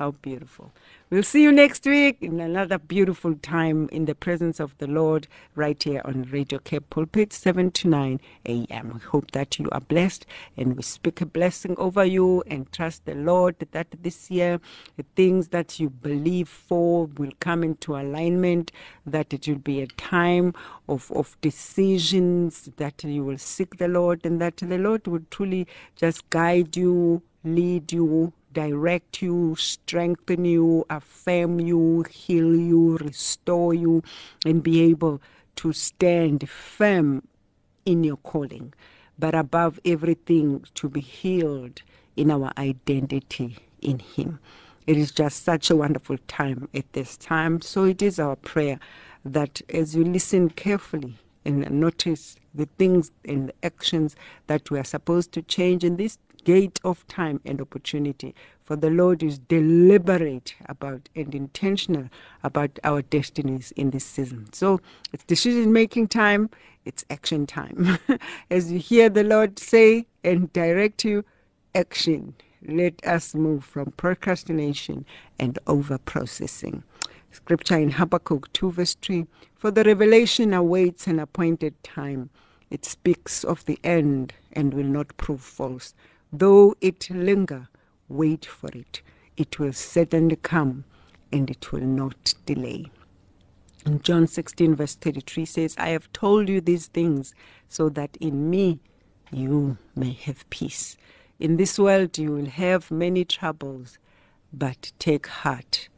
how 0.00 0.12
beautiful. 0.12 0.72
We'll 1.10 1.22
see 1.22 1.42
you 1.42 1.52
next 1.52 1.84
week 1.84 2.16
in 2.22 2.40
another 2.40 2.78
beautiful 2.78 3.34
time 3.34 3.86
in 3.92 4.06
the 4.06 4.14
presence 4.14 4.58
of 4.58 4.74
the 4.78 4.86
Lord 4.86 5.28
right 5.54 5.80
here 5.82 6.00
on 6.06 6.22
Radio 6.30 6.58
Cape 6.58 6.88
Pulpit, 6.88 7.34
7 7.34 7.70
to 7.72 7.88
9 7.88 8.18
a.m. 8.46 8.92
We 8.94 9.00
hope 9.00 9.32
that 9.32 9.58
you 9.58 9.68
are 9.72 9.80
blessed 9.82 10.24
and 10.56 10.74
we 10.74 10.82
speak 10.82 11.20
a 11.20 11.26
blessing 11.26 11.74
over 11.76 12.02
you 12.02 12.42
and 12.46 12.72
trust 12.72 13.04
the 13.04 13.14
Lord 13.14 13.56
that 13.72 13.88
this 14.02 14.30
year 14.30 14.58
the 14.96 15.04
things 15.16 15.48
that 15.48 15.78
you 15.78 15.90
believe 15.90 16.48
for 16.48 17.04
will 17.18 17.32
come 17.38 17.62
into 17.62 17.94
alignment, 17.94 18.72
that 19.04 19.34
it 19.34 19.46
will 19.46 19.56
be 19.56 19.82
a 19.82 19.86
time 19.86 20.54
of, 20.88 21.12
of 21.12 21.36
decisions, 21.42 22.70
that 22.78 23.04
you 23.04 23.22
will 23.22 23.36
seek 23.36 23.76
the 23.76 23.88
Lord 23.88 24.24
and 24.24 24.40
that 24.40 24.56
the 24.56 24.78
Lord 24.78 25.06
will 25.06 25.26
truly 25.30 25.66
just 25.94 26.30
guide 26.30 26.74
you, 26.74 27.20
lead 27.44 27.92
you, 27.92 28.32
direct 28.52 29.22
you, 29.22 29.56
strengthen 29.56 30.44
you, 30.44 30.84
affirm 30.90 31.60
you, 31.60 32.04
heal 32.10 32.54
you, 32.54 32.96
restore 32.98 33.74
you, 33.74 34.02
and 34.44 34.62
be 34.62 34.82
able 34.82 35.20
to 35.56 35.72
stand 35.72 36.48
firm 36.48 37.26
in 37.84 38.04
your 38.04 38.16
calling. 38.18 38.72
But 39.18 39.34
above 39.34 39.78
everything, 39.84 40.64
to 40.74 40.88
be 40.88 41.00
healed 41.00 41.82
in 42.16 42.30
our 42.30 42.52
identity 42.58 43.56
in 43.80 43.98
Him. 43.98 44.38
It 44.86 44.96
is 44.96 45.10
just 45.10 45.44
such 45.44 45.70
a 45.70 45.76
wonderful 45.76 46.18
time 46.26 46.68
at 46.74 46.90
this 46.92 47.16
time. 47.16 47.60
So 47.60 47.84
it 47.84 48.02
is 48.02 48.18
our 48.18 48.36
prayer 48.36 48.80
that 49.24 49.60
as 49.68 49.94
you 49.94 50.04
listen 50.04 50.50
carefully 50.50 51.16
and 51.44 51.70
notice 51.70 52.36
the 52.54 52.66
things 52.78 53.10
and 53.24 53.48
the 53.48 53.54
actions 53.62 54.16
that 54.46 54.70
we 54.70 54.78
are 54.78 54.84
supposed 54.84 55.32
to 55.32 55.42
change 55.42 55.84
in 55.84 55.96
this 55.96 56.18
gate 56.44 56.80
of 56.84 57.06
time 57.06 57.40
and 57.44 57.60
opportunity. 57.60 58.34
For 58.64 58.76
the 58.76 58.90
Lord 58.90 59.22
is 59.22 59.38
deliberate 59.38 60.54
about 60.66 61.08
and 61.16 61.34
intentional 61.34 62.08
about 62.42 62.78
our 62.84 63.02
destinies 63.02 63.72
in 63.72 63.90
this 63.90 64.04
season. 64.04 64.52
So 64.52 64.80
it's 65.12 65.24
decision 65.24 65.72
making 65.72 66.08
time, 66.08 66.50
it's 66.84 67.04
action 67.10 67.46
time. 67.46 67.98
As 68.50 68.70
you 68.70 68.78
hear 68.78 69.08
the 69.08 69.24
Lord 69.24 69.58
say 69.58 70.06
and 70.24 70.52
direct 70.52 71.04
you, 71.04 71.24
action. 71.74 72.34
Let 72.66 73.04
us 73.06 73.34
move 73.34 73.64
from 73.64 73.92
procrastination 73.92 75.06
and 75.38 75.58
over 75.66 75.98
processing. 75.98 76.82
Scripture 77.32 77.78
in 77.78 77.92
Habakkuk 77.92 78.52
2, 78.52 78.72
verse 78.72 78.94
3 79.00 79.26
For 79.54 79.70
the 79.70 79.84
revelation 79.84 80.52
awaits 80.52 81.06
an 81.06 81.18
appointed 81.18 81.82
time. 81.82 82.28
It 82.70 82.84
speaks 82.84 83.44
of 83.44 83.64
the 83.64 83.78
end 83.82 84.34
and 84.52 84.74
will 84.74 84.84
not 84.84 85.16
prove 85.16 85.40
false. 85.40 85.94
Though 86.32 86.74
it 86.80 87.10
linger, 87.10 87.68
wait 88.08 88.44
for 88.44 88.70
it. 88.72 89.02
It 89.36 89.58
will 89.58 89.72
certainly 89.72 90.36
come 90.36 90.84
and 91.32 91.50
it 91.50 91.72
will 91.72 91.80
not 91.80 92.34
delay. 92.46 92.90
And 93.84 94.04
John 94.04 94.26
16, 94.26 94.76
verse 94.76 94.94
33 94.94 95.44
says, 95.46 95.74
I 95.78 95.88
have 95.88 96.12
told 96.12 96.48
you 96.48 96.60
these 96.60 96.86
things 96.88 97.34
so 97.68 97.88
that 97.90 98.16
in 98.20 98.50
me 98.50 98.80
you 99.32 99.78
may 99.96 100.12
have 100.12 100.48
peace. 100.50 100.96
In 101.38 101.56
this 101.56 101.78
world 101.78 102.18
you 102.18 102.32
will 102.32 102.50
have 102.50 102.90
many 102.90 103.24
troubles, 103.24 103.98
but 104.52 104.92
take 104.98 105.26
heart. 105.26 105.88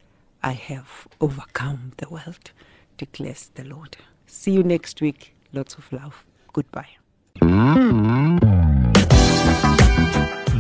I 0.43 0.53
have 0.53 1.09
overcome 1.21 1.93
the 1.97 2.09
world, 2.09 2.53
declares 2.97 3.51
the 3.55 3.65
Lord. 3.65 3.97
See 4.27 4.53
you 4.53 4.63
next 4.63 5.01
week. 5.01 5.35
Lots 5.53 5.75
of 5.75 5.93
love. 5.93 6.25
Goodbye. 6.53 6.89
Mm-hmm. 7.41 8.52